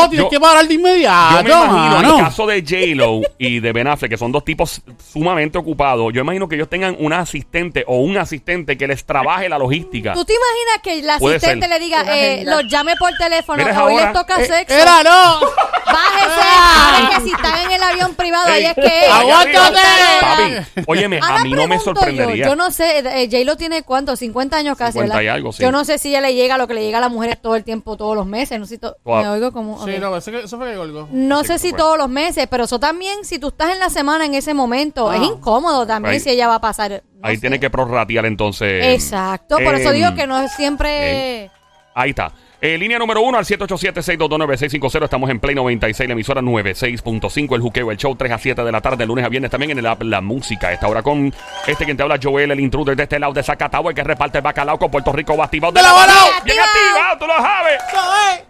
así. 0.00 0.08
tienes 0.10 0.24
Yo- 0.26 0.28
que 0.28 0.38
parar 0.40 0.68
de 0.68 0.74
inmediato, 0.74 1.36
Yo 1.48 1.58
me 1.58 1.64
imagino, 1.64 1.98
en 2.10 2.16
el 2.18 2.24
caso 2.24 2.46
de 2.46 2.60
J-Lo 2.60 3.20
y 3.38 3.60
de 3.60 3.72
Ben 3.72 3.86
Affleck, 3.88 4.10
que 4.10 4.18
son 4.18 4.32
dos 4.32 4.44
tipos 4.44 4.82
sumamente 5.12 5.56
ocupados, 5.56 6.12
yo 6.12 6.20
imagino 6.20 6.46
que 6.48 6.56
ellos 6.56 6.68
tengan 6.68 6.94
una 6.98 7.20
asistente 7.20 7.84
o 7.86 8.00
un 8.00 8.18
asistente 8.18 8.76
que 8.76 8.86
les 8.86 9.04
trabaje 9.06 9.48
la 9.48 9.58
logística. 9.58 10.12
¿Tú 10.12 10.24
te 10.26 10.34
imaginas 10.34 10.82
que 10.82 11.02
la 11.06 11.14
asistente 11.14 11.66
ser. 11.66 11.70
le 11.70 11.78
diga, 11.78 12.02
eh, 12.06 12.42
los 12.44 12.64
llame 12.70 12.96
por 12.96 13.12
teléfono, 13.16 13.64
Mira, 13.64 13.82
hoy 13.84 13.92
ahora. 13.94 14.04
les 14.04 14.12
toca 14.12 14.42
Eh, 14.42 14.46
sexo? 14.46 14.74
Era, 14.74 15.02
no. 15.02 15.40
Bájese, 15.86 16.40
Ah. 16.42 17.10
que 17.14 17.20
si 17.22 17.32
están 17.32 17.58
en 17.60 17.70
el 17.72 17.82
avión 17.82 18.14
privado, 18.14 18.48
ahí 18.52 18.66
es 18.66 18.74
que... 18.74 19.06
aguántate. 19.10 19.78
Papi, 20.20 20.82
óyeme, 20.86 21.18
a 21.22 21.38
mí 21.42 21.52
no 21.52 21.66
me 21.66 21.78
sorprendería. 21.78 22.46
No 22.58 22.70
sé, 22.70 22.98
eh, 22.98 23.28
J-Lo 23.30 23.56
tiene 23.56 23.82
cuánto, 23.84 24.16
50 24.16 24.56
años 24.56 24.76
casi, 24.76 24.92
50 24.94 25.16
¿verdad? 25.16 25.22
y 25.24 25.28
algo, 25.34 25.52
sí. 25.52 25.62
Yo 25.62 25.70
no 25.72 25.84
sé 25.84 25.96
si 25.98 26.08
ella 26.10 26.20
le 26.20 26.34
llega 26.34 26.58
lo 26.58 26.66
que 26.66 26.74
le 26.74 26.82
llega 26.82 26.98
a 26.98 27.00
las 27.00 27.10
mujeres 27.10 27.40
todo 27.40 27.56
el 27.56 27.64
tiempo, 27.64 27.96
todos 27.96 28.14
los 28.16 28.26
meses. 28.26 28.58
No 28.58 28.66
sé 28.66 28.74
si 28.74 28.78
to- 28.78 28.96
Wow. 29.04 29.22
me 29.22 29.28
oigo 29.28 29.52
como... 29.52 29.82
Sí, 29.86 29.92
no, 29.98 30.14
eso, 30.16 30.30
eso 30.36 30.58
fue 30.58 30.72
que 30.72 30.76
colgó. 30.76 31.08
No 31.12 31.44
sé 31.44 31.58
si 31.58 31.70
fue. 31.70 31.78
todos 31.78 31.96
los 31.96 32.08
meses, 32.08 32.46
pero 32.50 32.64
eso 32.64 32.78
también, 32.78 33.24
si 33.24 33.38
tú 33.38 33.48
estás 33.48 33.72
en 33.72 33.78
la 33.78 33.88
semana 33.88 34.26
en 34.26 34.34
ese 34.34 34.52
momento, 34.52 35.08
Ah. 35.08 35.16
es 35.16 35.22
incómodo 35.22 35.86
también 35.86 36.14
Ahí- 36.14 36.20
si 36.20 36.30
ella 36.30 36.48
va 36.48 36.56
a 36.56 36.60
pasar. 36.60 37.02
no 37.20 37.26
Ahí 37.28 37.36
sé. 37.36 37.40
tiene 37.42 37.58
que 37.60 37.70
prorratear 37.70 38.26
entonces. 38.26 38.84
Exacto, 38.86 39.56
por 39.64 39.74
eso 39.76 39.92
digo 39.92 40.14
que 40.14 40.26
no 40.26 40.38
es 40.40 40.52
siempre... 40.52 41.50
Ahí 41.94 42.10
está. 42.10 42.32
Eh, 42.60 42.76
línea 42.76 42.98
número 42.98 43.20
uno 43.20 43.38
al 43.38 43.44
787-622-9650. 43.44 45.04
Estamos 45.04 45.30
en 45.30 45.38
Play 45.38 45.54
96, 45.54 46.08
la 46.08 46.12
emisora 46.14 46.42
96.5. 46.42 47.54
El 47.54 47.60
juqueo, 47.60 47.92
el 47.92 47.96
show 47.96 48.16
3 48.16 48.32
a 48.32 48.38
7 48.38 48.64
de 48.64 48.72
la 48.72 48.80
tarde, 48.80 49.06
lunes 49.06 49.24
a 49.24 49.28
viernes. 49.28 49.48
También 49.48 49.70
en 49.70 49.78
el 49.78 49.86
app 49.86 50.02
La 50.02 50.20
Música. 50.20 50.72
Esta 50.72 50.88
hora 50.88 51.00
con 51.00 51.32
este 51.68 51.84
quien 51.84 51.96
te 51.96 52.02
habla, 52.02 52.18
Joel, 52.20 52.50
el 52.50 52.58
intruder 52.58 52.96
de 52.96 53.04
este 53.04 53.20
lado 53.20 53.32
de 53.32 53.44
Zacatau, 53.44 53.88
el 53.88 53.94
que 53.94 54.02
reparte 54.02 54.38
el 54.38 54.42
bacalao 54.42 54.76
con 54.76 54.90
Puerto 54.90 55.12
Rico. 55.12 55.36
Va 55.36 55.44
activado 55.44 55.72
de 55.72 55.80
¡De 55.80 55.86
la 55.86 55.92
la 55.92 55.98
balao! 56.00 56.28
Bien 56.44 56.58
¡Activado! 56.58 57.18
tú 57.20 57.26
lo 57.28 57.36
sabes. 57.36 57.80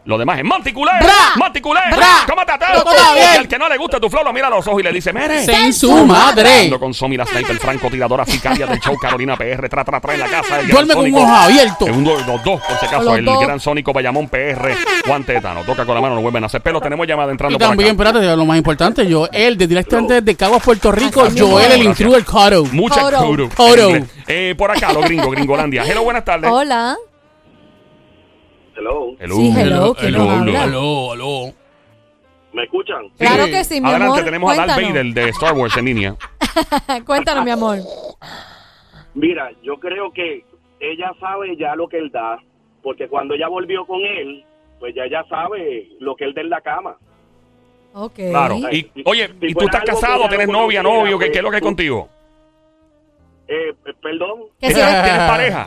Lo 0.07 0.17
demás 0.17 0.39
es 0.39 0.45
Monticulé. 0.45 0.93
Monticulé. 1.37 1.81
¿Cómo 2.27 2.47
te. 2.47 2.53
Y 2.55 3.37
al 3.37 3.47
que 3.47 3.59
no 3.59 3.69
le 3.69 3.77
gusta 3.77 4.01
tu 4.01 4.09
flow, 4.09 4.25
lo 4.25 4.33
mira 4.33 4.47
a 4.47 4.51
los 4.51 4.67
ojos 4.67 4.81
y 4.81 4.85
le 4.85 4.93
dice, 4.93 5.13
mire. 5.13 5.45
En 5.45 5.75
su 5.75 5.93
madre. 6.07 6.49
Hablando 6.51 6.81
con 6.81 6.95
Somi, 6.95 7.19
la 7.19 7.27
sniper 7.27 7.59
francotiradora 7.59 8.25
sicaria 8.25 8.67
del 8.67 8.81
show 8.81 8.97
Carolina 8.97 9.37
PR, 9.37 9.69
tra, 9.69 9.85
tra, 9.85 10.01
tra 10.01 10.15
en 10.15 10.21
la 10.21 10.29
casa. 10.29 10.63
Duerme 10.63 10.95
con 10.95 11.05
un 11.05 11.15
ojo 11.15 11.35
abierto. 11.35 11.87
Los 11.89 12.43
dos, 12.43 12.61
por 12.63 12.79
si 12.79 12.87
acaso, 12.87 13.15
el 13.15 13.25
gran 13.25 13.61
Sónico 13.61 13.93
Bayamón 13.99 14.29
PR, 14.29 14.75
Juan 15.07 15.25
Tetano. 15.25 15.65
Toca 15.65 15.85
con 15.85 15.95
la 15.95 16.01
mano, 16.01 16.15
no 16.15 16.21
vuelven 16.23 16.43
a 16.45 16.47
hacer 16.47 16.61
pelo. 16.61 16.81
Tenemos 16.81 17.07
llamada 17.07 17.33
entrando 17.33 17.57
Y 17.57 17.59
por 17.59 17.69
también, 17.69 17.91
acá. 18.01 18.09
espérate, 18.11 18.37
lo 18.37 18.45
más 18.47 18.57
importante, 18.59 19.07
yo, 19.07 19.29
él, 19.33 19.59
de 19.59 19.67
directamente 19.67 20.21
desde 20.21 20.37
Caguas, 20.37 20.63
Puerto 20.65 20.93
Rico, 20.93 21.23
Así. 21.23 21.39
Joel, 21.41 21.65
el 21.73 21.83
Gracias. 21.85 22.01
intruder 22.01 22.25
Caro. 22.25 22.65
Muchas 22.73 23.03
Oro. 23.05 23.19
curu. 23.27 23.49
Oro. 23.59 23.89
En 23.91 23.97
inglés. 23.97 24.11
Eh, 24.29 24.55
por 24.57 24.71
acá, 24.71 24.93
los 24.93 25.05
gringos, 25.05 25.31
Gringolandia. 25.33 25.85
Hello, 25.85 26.03
buenas 26.05 26.25
tardes. 26.25 26.51
Hola. 26.51 26.97
Hello, 28.77 29.17
Hello. 29.19 29.35
Sí, 29.37 29.53
hello, 29.57 29.95
¿quién 29.95 30.15
hello, 30.15 30.19
nos 30.25 30.29
hello. 30.29 30.41
habla? 30.41 30.63
aló, 30.63 31.13
aló. 31.13 31.53
¿me 32.53 32.63
escuchan? 32.65 33.09
Claro 33.19 33.47
que 33.47 33.65
sí, 33.65 33.81
mi 33.81 33.89
Adelante, 33.89 34.07
amor. 34.13 34.25
tenemos 34.25 34.53
a 34.53 34.57
Darth 34.57 34.75
Cuéntanos. 34.75 34.93
Vader 35.15 35.15
de 35.25 35.31
Star 35.31 35.53
Wars 35.55 35.77
en 35.77 35.85
línea. 35.85 36.17
Cuéntanos, 37.07 37.45
mi 37.45 37.51
amor. 37.51 37.79
Mira, 39.15 39.51
yo 39.65 39.75
creo 39.81 40.13
que 40.13 40.45
ella 40.81 41.11
sabe 41.21 41.57
ya 41.57 41.75
lo 41.75 41.89
que 41.89 41.99
él 41.99 42.11
da, 42.13 42.39
porque 42.83 43.09
cuando 43.09 43.35
ella 43.35 43.49
volvió 43.49 43.85
con 43.87 44.01
él, 44.01 44.45
pues 44.79 44.95
ya 44.95 45.05
ella 45.05 45.25
sabe 45.29 45.89
lo 46.01 46.15
que 46.17 46.25
él 46.25 46.35
da 46.35 46.41
en 46.43 46.51
la 46.51 46.61
cama. 46.61 46.97
Ok. 47.95 48.15
Claro. 48.31 48.57
Y, 48.71 48.91
oye, 49.05 49.29
¿y 49.43 49.55
tú 49.55 49.65
estás 49.65 49.83
casado? 49.85 50.29
¿Tienes 50.29 50.49
novia, 50.49 50.83
novio? 50.83 51.19
¿Qué, 51.19 51.31
qué 51.31 51.39
es 51.39 51.45
lo 51.45 51.51
que 51.51 51.57
es 51.57 51.63
contigo? 51.63 52.09
Eh, 53.49 53.71
eh, 53.87 53.93
perdón, 54.03 54.43
Que 54.61 54.69
si- 54.69 54.75
¿Tienes, 54.75 55.03
tienes 55.03 55.23
pareja? 55.23 55.67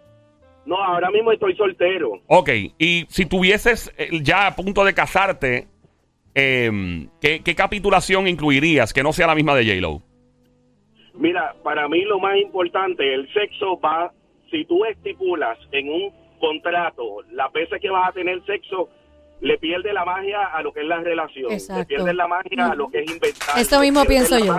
no, 0.66 0.76
ahora 0.82 1.10
mismo 1.10 1.32
estoy 1.32 1.54
soltero. 1.54 2.20
Ok, 2.26 2.48
y 2.78 3.04
si 3.08 3.26
tuvieses 3.26 3.92
eh, 3.98 4.08
ya 4.22 4.46
a 4.46 4.56
punto 4.56 4.84
de 4.84 4.94
casarte, 4.94 5.68
eh, 6.34 7.06
¿qué, 7.20 7.40
qué 7.44 7.54
capitulación 7.54 8.26
incluirías 8.26 8.92
que 8.92 9.02
no 9.02 9.12
sea 9.12 9.26
la 9.26 9.34
misma 9.34 9.54
de 9.54 9.64
J-Lo? 9.66 10.02
Mira, 11.14 11.54
para 11.62 11.86
mí 11.88 12.02
lo 12.04 12.18
más 12.18 12.36
importante, 12.38 13.14
el 13.14 13.30
sexo 13.34 13.78
va, 13.80 14.12
si 14.50 14.64
tú 14.64 14.84
estipulas 14.86 15.58
en 15.72 15.88
un 15.90 16.10
contrato 16.40 17.22
las 17.30 17.52
veces 17.52 17.80
que 17.80 17.90
vas 17.90 18.08
a 18.08 18.12
tener 18.12 18.44
sexo, 18.44 18.88
le 19.40 19.56
pierde 19.58 19.92
la 19.92 20.04
magia 20.04 20.46
a 20.46 20.62
lo 20.62 20.72
que 20.72 20.80
es 20.80 20.86
la 20.86 20.98
relación, 20.98 21.52
Exacto. 21.52 21.80
le 21.80 21.86
pierde 21.86 22.14
la 22.14 22.26
magia 22.26 22.66
a 22.66 22.74
lo 22.74 22.88
que 22.90 23.00
es 23.00 23.10
inventar. 23.10 23.58
Eso 23.58 23.76
le 23.76 23.82
mismo 23.82 24.04
pienso 24.04 24.38
la 24.38 24.44
yo. 24.44 24.58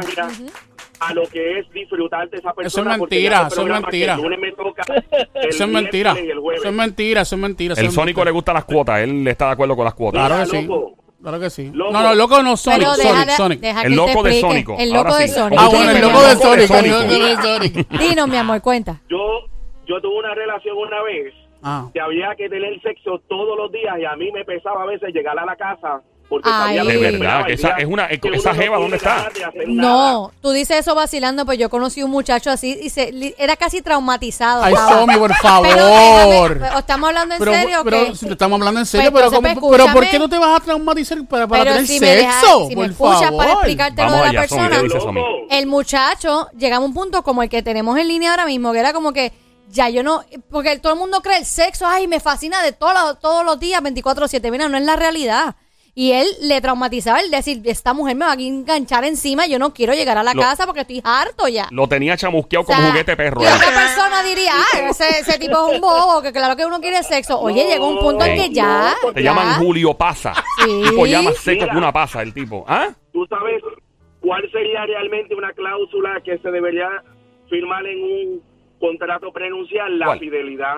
A 1.00 1.14
lo 1.14 1.24
que 1.24 1.60
es 1.60 1.70
disfrutar 1.72 2.30
de 2.30 2.38
esa 2.38 2.54
persona. 2.54 2.94
es 2.94 3.00
porque 3.00 3.16
mentira, 3.16 3.48
eso 3.48 3.62
es 3.62 3.68
mentira. 3.68 4.14
Eso 4.14 5.64
es 5.64 5.70
mentira. 5.70 6.12
Eso 6.12 6.68
es 6.68 6.74
mentira, 6.74 7.22
eso 7.22 7.36
es 7.36 7.42
mentira. 7.42 7.74
eso 7.74 7.82
El 7.82 7.88
es 7.88 7.94
Sónico 7.94 8.24
le 8.24 8.32
gustan 8.32 8.56
las 8.56 8.66
cuotas, 8.66 9.02
él 9.02 9.28
está 9.28 9.48
de 9.48 9.52
acuerdo 9.54 9.76
con 9.76 9.86
las 9.86 9.94
cuotas. 9.96 10.28
Claro 10.28 10.44
que 10.44 10.58
sí. 10.58 10.68
Claro 11.22 11.40
que 11.40 11.50
sí. 11.52 11.70
Loco. 11.72 11.92
No, 11.92 12.02
no, 12.02 12.16
loco 12.16 12.42
no, 12.42 12.58
Sonic, 12.58 12.88
Pero 12.98 13.26
Sonic, 13.36 13.60
deja 13.60 13.84
El 13.84 13.96
loco 13.96 14.24
de. 14.24 14.40
El 14.40 14.92
loco. 14.92 15.12
Sonic. 15.28 15.60
Ah, 15.60 15.68
bueno, 15.70 15.92
el 15.92 16.02
loco 16.02 16.18
mi 16.18 16.26
de 16.26 16.32
amor. 16.32 16.42
Sonic. 16.42 16.68
Sónico. 16.68 16.96
el 16.98 17.10
loco 17.10 17.14
de 17.14 17.36
Sonic. 17.36 17.90
Dinos, 18.00 18.28
mi 18.28 18.38
amor, 18.38 18.62
cuenta. 18.62 19.02
Yo, 19.08 19.46
yo 19.88 20.02
tuve 20.02 20.18
una 20.18 20.34
relación 20.34 20.76
una 20.78 21.02
vez 21.04 21.34
Ah. 21.64 21.88
que 21.94 22.02
había 22.02 22.34
que 22.36 22.50
tener 22.50 22.82
sexo 22.82 23.22
todos 23.30 23.56
los 23.58 23.72
días 23.72 23.96
y 24.00 24.06
a 24.06 24.16
mí 24.16 24.32
me 24.32 24.44
pesaba 24.46 24.84
a 24.84 24.86
veces 24.88 25.14
llegar 25.14 25.38
a 25.38 25.46
la 25.46 25.56
casa 25.56 26.02
porque 26.28 26.50
Ay. 26.50 26.78
sabía 26.78 26.84
De 26.94 26.98
verdad, 27.12 27.46
que 27.46 27.54
esa- 27.54 27.76
es 27.78 27.86
una- 27.86 28.08
que 28.08 28.30
esa 28.30 28.54
jeva, 28.56 28.78
¿dónde 28.78 28.96
está? 28.96 29.30
No, 29.68 30.32
tú 30.42 30.52
dices 30.52 30.80
eso 30.80 30.96
vacilando, 30.96 31.46
pues 31.46 31.58
yo 31.60 31.70
conocí 31.70 32.02
un 32.04 32.10
muchacho 32.10 32.50
así 32.50 32.80
y 32.82 32.90
se, 32.90 33.12
li- 33.12 33.36
era 33.38 33.58
casi 33.58 33.82
traumatizado. 33.82 34.64
Ay. 34.64 34.74
Somi, 34.76 35.16
por 35.18 35.30
Pero 35.42 35.42
favor. 35.42 36.60
déjame- 36.60 36.76
¿o 36.76 36.80
estamos 36.80 37.10
hablando 37.10 37.36
en 37.36 37.40
Pero, 37.40 37.54
serio 37.54 37.82
o 37.82 37.84
pero 37.84 38.06
qué? 38.06 38.16
si 38.16 38.26
te 38.28 38.32
estamos 38.32 38.58
hablando 38.60 38.80
en 38.80 38.86
serio, 38.86 39.12
Pues, 39.12 39.24
pero, 39.26 39.36
entonces, 39.36 39.56
¿cómo- 39.60 39.68
pues, 39.70 39.82
pero 39.82 39.94
¿por 39.94 40.08
qué 40.10 40.20
no 40.20 40.30
te 40.30 40.38
vas 40.40 40.62
a 40.62 40.64
traumatizar 40.64 41.18
para, 41.28 41.48
para 41.48 41.64
Pero 41.64 41.76
tener 41.76 41.88
si 41.88 42.00
me 42.00 42.08
dejas- 42.08 42.40
sexo? 42.42 42.68
si 42.70 42.76
por 42.76 42.86
me 42.86 42.92
escuchas 42.92 43.22
favor. 43.24 43.38
para 43.38 43.52
explicarte 43.54 44.02
Vamos 44.02 44.18
lo 44.18 44.24
de 44.24 44.30
allá, 44.30 44.42
la 44.42 44.48
Somi, 44.48 44.62
persona. 44.62 44.78
¿qué 44.78 44.84
dice 44.88 45.00
Somi? 45.02 45.22
El 45.50 45.68
muchacho 45.68 46.48
llegaba 46.58 46.84
a 46.84 46.88
un 46.88 46.94
punto 46.94 47.24
como 47.24 47.44
el 47.44 47.50
que 47.50 47.62
tenemos 47.62 47.98
en 48.00 48.08
línea 48.08 48.32
ahora 48.32 48.46
mismo, 48.46 48.72
que 48.72 48.80
era 48.80 48.94
como 48.94 49.12
que 49.12 49.34
ya 49.72 49.90
yo 49.90 50.04
no, 50.04 50.22
porque 50.50 50.78
todo 50.80 50.94
el 50.94 51.00
mundo 51.00 51.22
cree 51.22 51.38
el 51.38 51.46
sexo, 51.46 51.86
ay, 51.88 52.08
me 52.08 52.20
fascina 52.20 52.62
de 52.62 52.72
todos 52.74 52.94
los- 52.94 53.20
todos 53.20 53.46
los 53.46 53.60
días, 53.60 53.82
24/7, 53.82 54.52
mira, 54.52 54.68
no 54.70 54.78
es 54.78 54.84
la 54.84 54.96
realidad. 54.96 55.56
Y 55.94 56.14
él 56.14 56.26
le 56.44 56.62
traumatizaba 56.62 57.20
el 57.20 57.30
decir, 57.30 57.62
esta 57.66 57.94
mujer 57.94 58.16
me 58.16 58.24
va 58.24 58.32
a 58.32 58.36
enganchar 58.36 59.04
encima, 59.04 59.46
yo 59.46 59.60
no 59.60 59.74
quiero 59.74 59.94
llegar 59.94 60.18
a 60.18 60.24
la 60.24 60.34
Lo- 60.34 60.42
casa 60.42 60.66
porque 60.66 60.82
estoy 60.82 61.02
harto 61.04 61.50
ya. 61.50 61.68
Lo 61.70 61.86
tenía 61.90 62.16
chamusqueado 62.16 62.64
O 62.64 62.66
sea, 62.68 62.78
como 62.78 62.90
juguete 62.92 63.18
perro. 63.18 63.42
Y 63.42 63.46
¿eh? 63.46 63.50
otra 63.54 63.68
persona 63.74 64.24
diría, 64.24 64.54
ah, 64.56 64.80
ese, 64.90 65.20
ese 65.20 65.38
tipo 65.38 65.68
es 65.68 65.76
un 65.76 65.82
bobo, 65.82 66.22
que 66.22 66.32
claro 66.32 66.56
que 66.56 66.66
uno 66.66 66.80
quiere 66.80 67.04
sexo. 67.04 67.38
Oye, 67.42 67.66
llegó 67.68 67.90
un 67.90 68.00
punto 68.00 68.24
en 68.24 68.38
No, 68.38 68.42
que 68.44 68.50
ya. 68.52 68.96
no, 69.04 69.12
Te 69.12 69.22
ya. 69.22 69.32
llaman 69.32 69.56
Julio 69.60 69.94
Pasa. 69.98 70.34
Sí. 70.64 70.82
Tipo 70.90 71.06
llama 71.06 71.32
seco 71.34 71.68
que 71.70 71.76
una 71.78 71.92
pasa 71.92 72.22
el 72.22 72.34
tipo. 72.34 72.64
¿Ah? 72.70 72.88
¿Tú 73.12 73.26
sabes 73.30 73.62
cuál 74.22 74.50
sería 74.50 74.86
realmente 74.86 75.36
una 75.36 75.52
cláusula 75.52 76.22
que 76.24 76.38
se 76.38 76.52
debería 76.52 76.88
firmar 77.50 77.86
en 77.86 78.02
un 78.02 78.42
contrato 78.82 79.32
prenuncial? 79.32 79.98
La 79.98 80.08
¿Cuál? 80.08 80.20
fidelidad. 80.20 80.76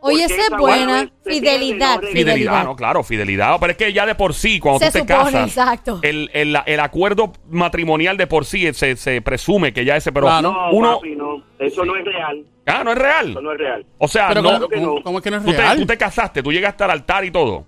Oye, 0.00 0.22
esa 0.26 0.36
es 0.42 0.50
buena. 0.56 1.10
Fidelidad, 1.24 1.96
no 2.00 2.06
Fidelidad, 2.06 2.34
fidelidad. 2.34 2.64
no, 2.64 2.76
claro, 2.76 3.02
fidelidad. 3.02 3.56
Pero 3.58 3.72
es 3.72 3.76
que 3.76 3.92
ya 3.92 4.06
de 4.06 4.14
por 4.14 4.32
sí, 4.32 4.60
cuando 4.60 4.78
Se 4.78 4.92
tú 4.92 4.98
te 5.04 5.06
casas, 5.12 5.48
exacto. 5.48 5.98
El, 6.02 6.30
el, 6.32 6.56
el 6.66 6.78
acuerdo 6.78 7.32
matrimonial 7.50 8.16
de 8.16 8.28
por 8.28 8.44
sí 8.44 8.72
se, 8.74 8.94
se 8.94 9.20
presume 9.22 9.72
que 9.72 9.84
ya 9.84 9.96
ese, 9.96 10.12
pero 10.12 10.26
Claro. 10.26 10.52
No, 10.52 10.70
uno. 10.70 10.96
papi, 10.98 11.16
no. 11.16 11.42
Eso 11.58 11.84
no 11.84 11.96
es 11.96 12.04
real. 12.04 12.44
Ah, 12.66 12.82
no 12.84 12.92
es 12.92 12.98
real. 12.98 13.30
Eso 13.30 13.40
no 13.42 13.52
es 13.52 13.58
real. 13.58 13.86
O 13.98 14.06
sea, 14.06 14.28
Pero 14.28 14.42
no. 14.42 14.50
¿cómo, 14.52 14.68
que 14.68 14.76
cómo- 14.76 14.94
no. 14.98 15.02
cómo 15.02 15.18
es 15.18 15.24
que 15.24 15.30
no 15.32 15.36
es 15.38 15.44
Tú 15.44 15.50
te, 15.50 15.56
real? 15.56 15.78
tú 15.78 15.86
te 15.86 15.98
casaste, 15.98 16.42
tú 16.44 16.52
llegaste 16.52 16.84
al 16.84 16.90
altar 16.92 17.24
y 17.24 17.32
todo. 17.32 17.66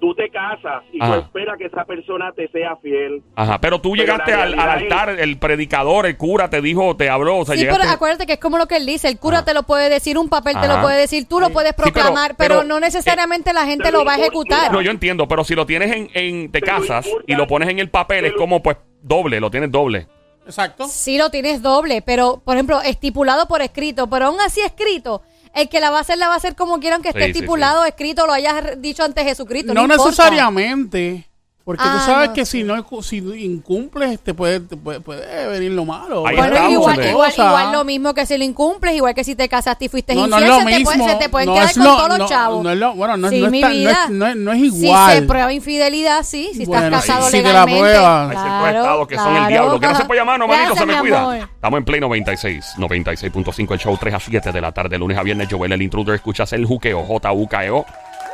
Tú 0.00 0.14
te 0.14 0.30
casas 0.30 0.82
y 0.92 1.02
Ajá. 1.02 1.14
tú 1.14 1.20
esperas 1.20 1.58
que 1.58 1.66
esa 1.66 1.84
persona 1.84 2.32
te 2.34 2.48
sea 2.48 2.74
fiel. 2.76 3.22
Ajá, 3.36 3.60
pero 3.60 3.80
tú 3.82 3.92
Pero 3.92 4.02
llegaste 4.02 4.32
al, 4.32 4.58
al 4.58 4.70
altar, 4.70 5.10
el 5.10 5.36
predicador, 5.38 6.06
el 6.06 6.16
cura 6.16 6.48
te 6.48 6.62
dijo, 6.62 6.96
te 6.96 7.10
habló, 7.10 7.36
o 7.38 7.44
sea, 7.44 7.54
Sí, 7.54 7.60
llegaste. 7.60 7.82
pero 7.82 7.92
acuérdate 7.94 8.26
que 8.26 8.32
es 8.32 8.38
como 8.38 8.56
lo 8.56 8.66
que 8.66 8.76
él 8.76 8.86
dice, 8.86 9.08
el 9.08 9.18
cura 9.18 9.38
Ajá. 9.38 9.44
te 9.44 9.52
lo 9.54 9.64
puede 9.64 9.90
decir, 9.90 10.16
un 10.16 10.30
papel 10.30 10.56
te 10.58 10.66
lo 10.68 10.80
puede 10.80 10.98
decir, 10.98 11.26
tú 11.28 11.38
lo 11.38 11.50
puedes 11.50 11.72
Sí, 11.72 11.74
pero- 11.76 11.92
proclamar, 11.92 12.34
pero, 12.36 12.54
pero, 12.60 12.64
no 12.66 12.80
necesariamente 12.80 13.52
la 13.52 13.66
gente 13.66 13.92
lo 13.92 14.04
va 14.04 14.14
a 14.14 14.16
ejecutar. 14.16 14.72
No, 14.72 14.80
yo 14.80 14.90
entiendo, 14.90 15.28
pero 15.28 15.44
si 15.44 15.54
lo 15.54 15.66
tienes 15.66 15.92
en, 15.92 16.08
en 16.14 16.50
te 16.50 16.62
casas 16.62 17.06
y 17.26 17.34
lo 17.34 17.46
pones 17.46 17.68
en 17.68 17.78
el 17.78 17.90
papel, 17.90 18.24
es 18.24 18.32
como 18.32 18.62
pues 18.62 18.78
doble, 19.02 19.38
lo 19.38 19.50
tienes 19.50 19.70
doble. 19.70 20.06
Exacto. 20.46 20.86
Sí 20.88 21.18
lo 21.18 21.30
tienes 21.30 21.62
doble, 21.62 22.02
pero 22.02 22.40
por 22.44 22.56
ejemplo, 22.56 22.80
estipulado 22.80 23.46
por 23.46 23.60
escrito, 23.62 24.08
pero 24.08 24.26
aún 24.26 24.40
así 24.40 24.60
escrito, 24.62 25.22
el 25.54 25.68
que 25.68 25.80
la 25.80 25.90
va 25.90 25.98
a 25.98 26.00
hacer 26.02 26.18
la 26.18 26.28
va 26.28 26.34
a 26.34 26.36
hacer 26.36 26.54
como 26.54 26.78
quieran 26.80 27.02
que 27.02 27.08
esté 27.08 27.20
Sí, 27.26 27.32
sí, 27.32 27.38
estipulado, 27.38 27.84
escrito, 27.84 28.26
lo 28.26 28.32
hayas 28.32 28.80
dicho 28.80 29.02
ante 29.04 29.24
Jesucristo. 29.24 29.74
No 29.74 29.86
No, 29.86 29.94
importa. 29.94 30.10
necesariamente. 30.10 31.29
Porque 31.62 31.84
Ah, 31.86 31.92
tú 31.98 32.04
sabes 32.10 32.28
no, 32.30 32.34
que 32.34 32.46
sí. 32.46 32.58
si 32.58 32.64
no 32.64 32.84
si 33.02 33.18
incumples, 33.18 34.18
te 34.20 34.32
puede, 34.34 34.60
te 34.60 34.76
puede, 34.76 35.00
puede 35.00 35.46
venir 35.48 35.72
lo 35.72 35.84
malo. 35.84 36.26
Ahí 36.26 36.34
Bueno, 36.34 36.54
estamos, 36.54 36.72
igual, 36.72 37.06
igual, 37.06 37.32
igual 37.36 37.72
lo 37.72 37.84
mismo 37.84 38.14
que 38.14 38.24
si 38.26 38.38
lo 38.38 38.44
incumples, 38.44 38.94
igual 38.94 39.14
que 39.14 39.24
si 39.24 39.34
te 39.36 39.46
casaste 39.48 39.84
y 39.84 39.88
fuiste 39.88 40.14
No, 40.14 40.26
no 40.26 40.38
infiel, 40.38 40.42
es 40.44 40.48
lo 40.48 40.58
se, 40.58 40.64
te 40.64 40.70
mismo. 40.78 40.84
puede- 40.92 41.10
se 41.12 41.16
te 41.18 41.28
pueden 41.28 41.48
no 41.48 41.54
quedar 41.54 41.74
con 41.74 41.84
lo- 41.84 41.96
todos 41.96 42.08
los 42.08 42.18
no- 42.18 42.28
chavos. 42.28 42.64
no 42.64 42.70
es 42.70 42.78
lo- 42.78 42.94
bueno, 42.94 43.16
no, 43.18 43.26
es- 43.28 43.32
Sí, 43.34 43.40
no 43.40 43.46
es 43.46 43.52
no 44.10 44.26
no 44.28 44.34
no 44.34 44.52
es 44.52 44.60
Si 44.60 44.84
igual. 44.86 45.12
se 45.16 45.22
prueba 45.22 45.52
infidelidad, 45.52 46.22
sí. 46.24 46.50
Si 46.54 46.64
Bueno, 46.64 46.86
estás 46.86 47.06
casado 47.06 47.26
si 47.26 47.32
te 47.36 47.42
la 47.42 47.64
legalmente. 47.66 47.88
Hay 47.98 48.30
claro, 48.30 48.78
estados 48.78 49.08
que 49.08 49.16
son 49.16 49.36
el 49.36 49.46
diablo. 49.48 49.78
Que 49.80 49.86
no 49.86 49.94
se 49.96 50.04
puede 50.06 50.20
llamar, 50.20 50.38
no, 50.38 50.48
manito, 50.48 50.74
se 50.74 50.86
me 50.86 50.98
cuida. 50.98 51.38
Estamos 51.54 51.78
en 51.78 51.84
Play 51.84 52.00
96, 52.00 52.74
96.5, 52.78 53.74
el 53.74 53.80
show 53.80 53.96
3 54.00 54.14
a 54.14 54.18
7 54.20 54.50
de 54.50 54.60
la 54.60 54.72
tarde, 54.72 54.98
lunes 54.98 55.18
a 55.18 55.22
viernes. 55.22 55.46
Joel 55.50 55.72
el 55.72 55.82
Intruder, 55.82 56.14
escuchas 56.14 56.52
el 56.54 56.64
juqueo, 56.64 57.04
J-U-K-E-O. 57.04 57.84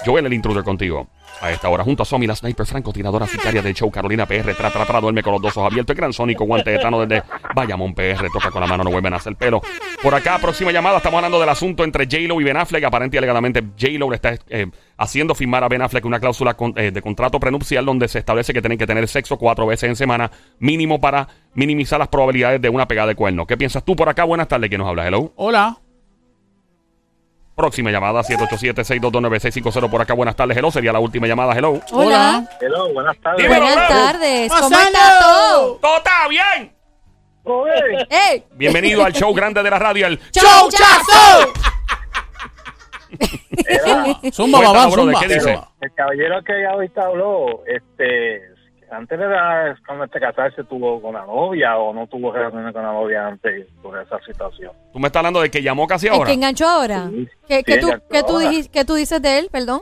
Joel 0.05 0.27
el 0.27 0.33
Intruder 0.33 0.63
contigo. 0.63 1.09
A 1.41 1.51
esta 1.51 1.69
hora, 1.69 1.85
junto 1.85 2.03
a 2.03 2.07
Somi, 2.07 2.27
la 2.27 2.35
sniper 2.35 2.67
francotiradora 2.67 3.27
sicaria 3.27 3.61
del 3.61 3.75
show 3.75 3.91
Carolina 3.91 4.25
PR, 4.25 4.55
tra, 4.55 4.71
tra, 4.71 4.87
tra, 4.87 5.01
duerme 5.01 5.23
con 5.23 5.35
los 5.35 5.43
dos 5.43 5.57
ojos 5.57 5.71
abiertos, 5.71 5.93
el 5.93 5.97
gran 5.97 6.13
sónico, 6.13 6.45
guante 6.45 6.71
de 6.71 6.79
Tano 6.79 7.05
desde 7.05 7.23
Bayamón 7.55 7.95
PR, 7.95 8.31
toca 8.33 8.51
con 8.51 8.63
la 8.63 8.67
mano, 8.67 8.83
no 8.85 8.91
vuelven 8.91 9.13
a 9.13 9.17
hacer 9.17 9.37
pelo. 9.37 9.61
Por 10.03 10.15
acá, 10.15 10.39
próxima 10.39 10.73
llamada, 10.73 10.97
estamos 10.97 11.19
hablando 11.19 11.39
del 11.39 11.49
asunto 11.49 11.85
entre 11.85 12.07
J-Lo 12.07 12.41
y 12.41 12.45
Ben 12.45 12.57
Affleck. 12.57 12.85
Aparente 12.85 13.17
y 13.17 13.19
alegadamente, 13.19 13.63
J-Lo 13.79 14.09
le 14.09 14.17
está 14.17 14.35
eh, 14.49 14.67
haciendo 14.97 15.35
firmar 15.35 15.63
a 15.63 15.69
Ben 15.69 15.83
Affleck 15.83 16.05
una 16.07 16.21
cláusula 16.21 16.57
eh, 16.77 16.91
de 16.91 17.03
contrato 17.03 17.39
prenupcial 17.39 17.85
donde 17.85 18.09
se 18.09 18.19
establece 18.19 18.55
que 18.55 18.63
tienen 18.63 18.79
que 18.79 18.87
tener 18.87 19.07
sexo 19.07 19.37
cuatro 19.37 19.67
veces 19.67 19.91
en 19.91 19.97
semana, 19.97 20.31
mínimo 20.59 21.01
para 21.01 21.29
minimizar 21.55 21.99
las 21.99 22.09
probabilidades 22.09 22.63
de 22.63 22.71
una 22.71 22.89
pegada 22.89 23.09
de 23.09 23.15
cuerno. 23.15 23.47
¿Qué 23.47 23.57
piensas 23.57 23.85
tú 23.85 23.95
por 23.95 24.09
acá? 24.09 24.25
Buenas 24.25 24.49
tardes, 24.49 24.69
¿quién 24.69 24.81
nos 24.81 24.89
habla? 24.89 25.07
Hello. 25.07 25.33
Hola. 25.37 25.86
Próxima 27.57 27.91
llamada, 27.91 28.21
787-622-9650 28.23 29.89
por 29.91 30.03
acá. 30.03 30.13
Buenas 30.13 30.37
tardes, 30.37 30.55
hello. 30.59 30.71
Sería 30.71 30.93
la 30.93 31.01
última 31.01 31.27
llamada, 31.27 31.55
hello. 31.57 31.81
Hola. 31.91 32.47
Hello, 32.61 32.93
buenas 32.93 33.17
tardes. 33.19 33.43
Dímelo, 33.43 33.65
Buenas 33.65 33.89
tardes. 33.89 34.49
¿Cómo 34.53 34.61
¡Pasando! 34.71 34.99
está 34.99 35.19
todo? 35.21 35.77
¡Todo 35.81 35.97
está 35.97 36.29
bien! 36.29 36.77
Oye, 37.45 38.07
¡Ey! 38.11 38.45
Bienvenido 38.53 39.03
al 39.05 39.13
show 39.15 39.33
grande 39.33 39.63
de 39.63 39.71
la 39.71 39.79
radio, 39.79 40.07
el 40.07 40.21
¡Chau, 40.33 40.69
¡Chazo! 40.69 41.53
era, 43.69 44.05
Zumba, 44.33 44.59
Cuéntanos, 44.59 44.63
babá, 44.63 44.87
brother, 44.89 45.15
zumba. 45.15 45.21
¿qué 45.21 45.29
dice? 45.35 45.61
el 45.81 45.95
caballero 45.95 46.43
que 46.45 46.67
ahorita 46.67 47.03
habló, 47.05 47.63
este, 47.67 48.43
antes 48.91 49.19
de 49.19 49.27
la, 49.27 49.77
cuando 49.87 50.07
te 50.09 50.21
casarse 50.21 50.65
tuvo 50.65 51.01
con 51.01 51.15
la 51.15 51.25
novia 51.27 51.77
o 51.77 51.93
no 51.93 52.07
tuvo 52.07 52.33
relaciones 52.33 52.73
con 52.73 52.83
la 52.83 52.93
novia 52.93 53.27
antes 53.27 53.67
por 53.83 53.99
esa 54.01 54.19
situación. 54.21 54.73
Tú 54.93 54.99
me 54.99 55.07
estás 55.07 55.21
hablando 55.21 55.41
de 55.43 55.51
que 55.51 55.63
llamó 55.63 55.87
casi 55.87 56.07
¿El 56.07 56.15
ahora. 56.15 56.27
que 56.27 56.35
enganchó 56.35 56.67
ahora? 56.69 57.09
Sí. 57.11 57.29
¿Qué, 57.49 57.63
Sí, 57.67 57.81
tú, 57.81 57.89
ahora. 57.89 58.85
tú 58.87 58.95
dices 58.95 59.21
de 59.23 59.39
él, 59.39 59.49
perdón? 59.51 59.81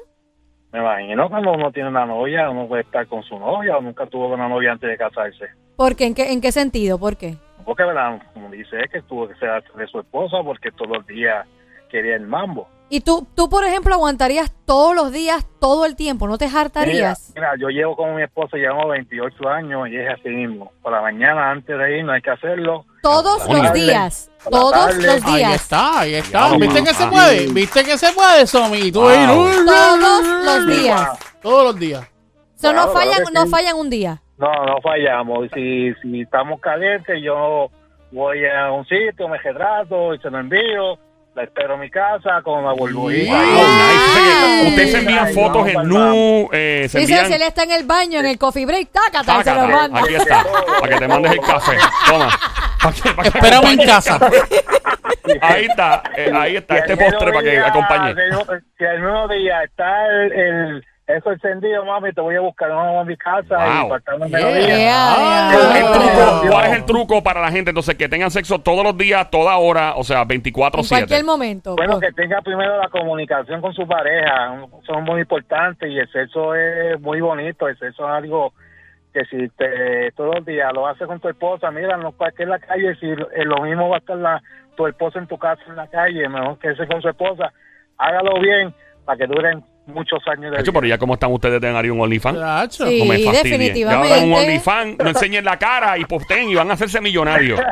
Me 0.73 0.81
imagino 0.81 1.29
cuando 1.29 1.53
uno 1.53 1.71
tiene 1.71 1.88
una 1.88 2.05
novia, 2.05 2.51
uno 2.51 2.67
puede 2.67 2.83
estar 2.83 3.07
con 3.07 3.23
su 3.23 3.38
novia 3.38 3.77
o 3.77 3.81
nunca 3.81 4.07
tuvo 4.07 4.31
con 4.31 4.40
una 4.40 4.49
novia 4.49 4.73
antes 4.73 4.90
de 4.90 4.97
casarse. 4.97 5.47
¿Por 5.77 5.95
qué? 5.95 6.07
¿En 6.07 6.14
qué, 6.14 6.33
en 6.33 6.40
qué 6.40 6.51
sentido? 6.51 6.99
¿Por 6.99 7.17
qué? 7.17 7.37
Porque, 7.64 7.85
¿verdad? 7.85 8.21
como 8.33 8.51
dice, 8.51 8.81
es 8.81 8.90
que 8.90 9.01
tuvo 9.03 9.29
que 9.29 9.35
ser 9.37 9.62
de 9.77 9.87
su 9.87 10.01
esposa 10.01 10.38
porque 10.45 10.71
todos 10.73 10.99
los 10.99 11.07
días 11.07 11.47
quería 11.90 12.17
el 12.17 12.27
mambo. 12.27 12.69
Y 12.90 13.01
tú, 13.01 13.27
tú, 13.35 13.49
por 13.49 13.64
ejemplo, 13.64 13.94
aguantarías 13.94 14.53
todos 14.66 14.94
los 14.94 15.11
días, 15.11 15.44
todo 15.59 15.85
el 15.87 15.97
tiempo, 15.97 16.29
¿no 16.29 16.37
te 16.38 16.44
hartarías? 16.47 17.33
mira, 17.35 17.53
yo 17.59 17.68
llevo 17.68 17.97
con 17.97 18.14
mi 18.14 18.23
esposa, 18.23 18.57
llevamos 18.57 18.88
28 18.90 19.49
años 19.49 19.88
y 19.88 19.97
es 19.97 20.09
así 20.12 20.29
mismo. 20.29 20.70
Por 20.83 20.92
la 20.92 21.01
mañana, 21.01 21.51
antes 21.51 21.77
de 21.77 21.99
ir, 21.99 22.05
no 22.05 22.12
hay 22.12 22.20
que 22.23 22.31
hacerlo. 22.31 22.85
Todos 23.03 23.49
los 23.49 23.73
días, 23.73 24.31
todos 24.49 24.94
los 24.97 25.25
Ahí 25.25 25.35
días, 25.37 25.55
está, 25.55 26.01
ahí 26.01 26.14
está. 26.14 26.57
¿Viste 26.57 26.85
que 26.85 26.94
se 26.94 27.07
puede? 27.07 27.47
¿Viste 27.53 27.85
que 27.85 27.99
se 27.99 28.12
puede, 28.12 28.47
Somi? 28.47 28.79
Y 28.79 28.92
tú 28.92 29.01
Wow. 29.01 29.09
ahí, 29.09 29.27
todos 29.27 30.44
los 30.44 30.66
días. 30.66 31.18
Todos 31.42 31.64
los 31.64 31.79
días. 31.79 32.11
So, 32.57 32.73
no 32.73 32.83
Claro, 32.83 32.92
claro 32.92 33.11
fallan, 33.11 33.35
no 33.35 33.42
sí. 33.44 33.49
fallan 33.51 33.77
un 33.77 33.90
día. 33.90 34.23
No, 34.38 34.53
no 34.66 34.81
fallamos. 34.83 35.49
Si, 35.55 35.92
si 36.03 36.20
estamos 36.20 36.61
calientes, 36.61 37.18
yo 37.23 37.68
voy 38.12 38.38
a 38.47 38.70
un 38.70 38.85
sitio, 38.87 39.27
me 39.29 39.38
retrato 39.38 40.14
y 40.14 40.18
se 40.20 40.31
lo 40.31 40.38
envío. 40.38 40.99
La 41.35 41.42
espero 41.42 41.75
en 41.75 41.81
mi 41.81 41.90
casa 41.90 42.40
con 42.44 42.64
la 42.64 42.73
burbujita. 42.73 43.33
Wow, 43.35 43.42
nice. 43.42 44.62
Que 44.62 44.68
Usted 44.68 44.87
se 44.92 44.99
envía 44.99 45.25
Ay, 45.25 45.35
fotos 45.35 45.62
no, 45.73 45.81
en 45.81 45.88
nu, 45.88 46.49
eh, 46.53 46.87
se 46.88 46.99
Dice, 47.01 47.12
envían... 47.14 47.27
si 47.27 47.33
él 47.33 47.42
está 47.42 47.62
en 47.64 47.73
el 47.73 47.85
baño, 47.85 48.20
en 48.20 48.27
el 48.27 48.38
coffee 48.38 48.64
break, 48.64 48.90
tácata, 48.92 49.42
se 49.42 49.51
lo 49.51 49.57
Tácata, 49.62 49.66
manda. 49.66 50.01
Aquí 50.01 50.14
está, 50.14 50.44
para 50.81 50.92
que 50.92 50.99
te 51.01 51.09
mandes 51.09 51.33
el 51.33 51.40
café. 51.40 51.77
Toma. 52.09 52.29
Pa' 52.81 52.92
que- 52.92 53.11
pa' 53.14 53.23
que 53.23 53.29
Espérame 53.31 53.64
en 53.81 53.87
casa. 53.87 54.20
Ahí 55.40 55.64
está, 55.64 56.03
eh, 56.16 56.31
ahí 56.35 56.57
está, 56.57 56.75
Si 56.75 56.81
este 56.81 56.97
postre 56.97 57.33
para 57.33 57.42
que 57.42 57.59
acompañe. 57.59 58.14
Si 58.79 58.85
el 58.85 59.01
mismo 59.03 59.27
día 59.29 59.62
está 59.64 60.07
el, 60.07 60.33
el- 60.33 60.85
eso 61.07 61.33
encendido, 61.33 61.85
mami, 61.85 62.12
te 62.12 62.21
voy 62.21 62.35
a 62.37 62.40
buscar 62.40 62.71
vamos 62.71 63.03
a 63.03 63.05
mi 63.05 63.17
casa 63.17 63.57
Wow. 63.59 63.87
y 63.87 63.88
faltando 63.90 64.27
Yeah. 64.27 64.38
melodía. 64.38 64.67
Yeah, 64.77 65.51
El, 65.53 65.61
yeah. 65.61 65.79
el 65.79 65.85
Ah. 65.87 65.93
truco, 65.93 66.51
¿Cuál 66.51 66.67
es 66.67 66.73
el 66.73 66.85
truco 66.87 67.23
para 67.23 67.40
la 67.43 67.51
gente? 67.51 67.71
Entonces, 67.71 67.95
que 67.97 68.09
tengan 68.09 68.31
sexo 68.31 68.59
todos 68.59 68.83
los 68.85 68.97
días, 68.97 69.31
toda 69.31 69.57
hora, 69.59 69.95
o 69.97 70.05
sea, 70.05 70.23
En 70.23 70.29
24-7. 70.29 70.88
cualquier 70.88 71.25
momento. 71.25 71.77
Bueno, 71.77 71.99
pues. 72.01 72.09
que 72.14 72.23
tenga 72.23 72.40
primero 72.40 72.79
la 72.81 72.88
comunicación 72.88 73.61
con 73.61 73.75
su 73.75 73.87
pareja, 73.87 74.57
son 74.87 75.05
muy 75.05 75.21
importantes 75.21 75.90
y 75.90 75.99
el 75.99 76.11
sexo 76.11 76.55
es 76.55 76.99
muy 77.01 77.21
bonito, 77.21 77.69
el 77.69 77.79
sexo 77.79 78.05
es 78.05 78.11
algo 78.11 78.53
que 79.12 79.25
si 79.27 79.49
te, 79.51 80.11
todos 80.17 80.35
los 80.37 80.45
días 80.47 80.73
lo 80.75 80.87
haces 80.88 81.07
con 81.07 81.21
tu 81.21 81.29
esposa, 81.29 81.71
mira, 81.71 81.97
no 81.99 82.11
para 82.12 82.33
que 82.33 82.43
en 82.45 82.49
la 82.49 82.59
calle, 82.59 82.97
si 82.97 83.07
lo, 83.14 83.31
eh, 83.31 83.45
lo 83.45 83.61
mismo 83.62 83.88
va 83.88 83.97
a 83.97 83.99
estar 84.01 84.17
la, 84.17 84.43
tu 84.77 84.87
esposa 84.88 85.19
en 85.21 85.29
tu 85.29 85.38
casa 85.38 85.62
en 85.69 85.77
la 85.77 85.87
calle, 85.87 86.29
mejor 86.29 86.59
que 86.59 86.71
ese 86.71 86.87
con 86.88 87.01
su 87.01 87.09
esposa, 87.11 87.53
hágalo 87.99 88.40
bien 88.40 88.75
para 89.05 89.19
que 89.19 89.27
duren 89.27 89.62
muchos 89.87 90.20
años 90.27 90.51
de 90.53 90.62
vida. 90.62 90.73
pero 90.73 90.87
ya 90.87 90.99
como 90.99 91.14
están 91.14 91.33
ustedes 91.33 91.61
de 91.61 91.68
haría 91.68 91.92
un 91.92 92.01
OnlyFans. 92.01 92.38
Sí. 92.75 92.99
No 92.99 93.05
me 93.05 93.18
definitivamente. 93.18 94.09
Ya 94.18 94.25
un 94.25 94.33
OnlyFans, 94.33 94.99
no 94.99 95.09
enseñen 95.09 95.44
la 95.44 95.59
cara 95.59 95.99
y 95.99 96.05
posten 96.05 96.49
y 96.49 96.55
van 96.55 96.70
a 96.70 96.75
hacerse 96.75 97.01
millonarios. 97.01 97.61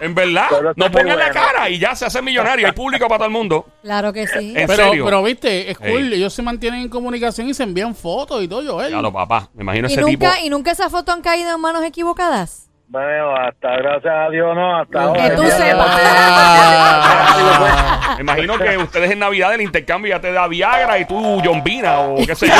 En 0.00 0.14
verdad, 0.14 0.48
no 0.76 0.90
pongan 0.90 1.18
la 1.18 1.30
cara 1.30 1.70
y 1.70 1.78
ya 1.78 1.94
se 1.94 2.06
hacen 2.06 2.24
millonarios. 2.24 2.68
Hay 2.68 2.74
público 2.74 3.06
para 3.06 3.18
todo 3.18 3.26
el 3.26 3.32
mundo. 3.32 3.66
Claro 3.82 4.12
que 4.12 4.26
sí. 4.26 4.54
En 4.56 4.66
Pero, 4.66 4.84
serio. 4.88 5.04
pero 5.04 5.22
viste, 5.22 5.70
es 5.70 5.78
cool. 5.78 6.12
Ey. 6.12 6.14
Ellos 6.14 6.32
se 6.32 6.42
mantienen 6.42 6.80
en 6.82 6.88
comunicación 6.88 7.48
y 7.48 7.54
se 7.54 7.62
envían 7.62 7.94
fotos 7.94 8.42
y 8.42 8.48
todo, 8.48 8.62
Joel. 8.74 8.88
Claro, 8.90 9.12
papá. 9.12 9.50
Me 9.54 9.62
imagino 9.62 9.88
¿Y 9.88 9.92
ese 9.92 10.02
tipo. 10.04 10.24
nunca, 10.26 10.40
¿Y 10.40 10.50
nunca 10.50 10.70
esas 10.72 10.90
fotos 10.90 11.14
han 11.14 11.22
caído 11.22 11.54
en 11.54 11.60
manos 11.60 11.84
equivocadas? 11.84 12.68
Bueno, 12.94 13.34
hasta 13.36 13.70
gracias 13.76 14.14
a 14.14 14.30
Dios 14.30 14.54
no, 14.54 14.80
hasta 14.80 14.92
Que 14.92 14.98
ahora. 15.04 15.34
tú 15.34 15.42
Ya- 15.42 15.50
sepas. 15.50 16.00
Ah. 16.00 18.14
Me 18.14 18.20
imagino 18.22 18.56
que 18.56 18.78
ustedes 18.78 19.10
en 19.10 19.18
Navidad 19.18 19.50
del 19.50 19.62
intercambio 19.62 20.14
ya 20.14 20.20
te 20.20 20.30
da 20.32 20.46
Viagra 20.46 20.96
y 21.00 21.04
tú 21.04 21.42
Jombina 21.44 21.98
o 21.98 22.24
qué 22.24 22.36
sé 22.36 22.46
yo. 22.46 22.54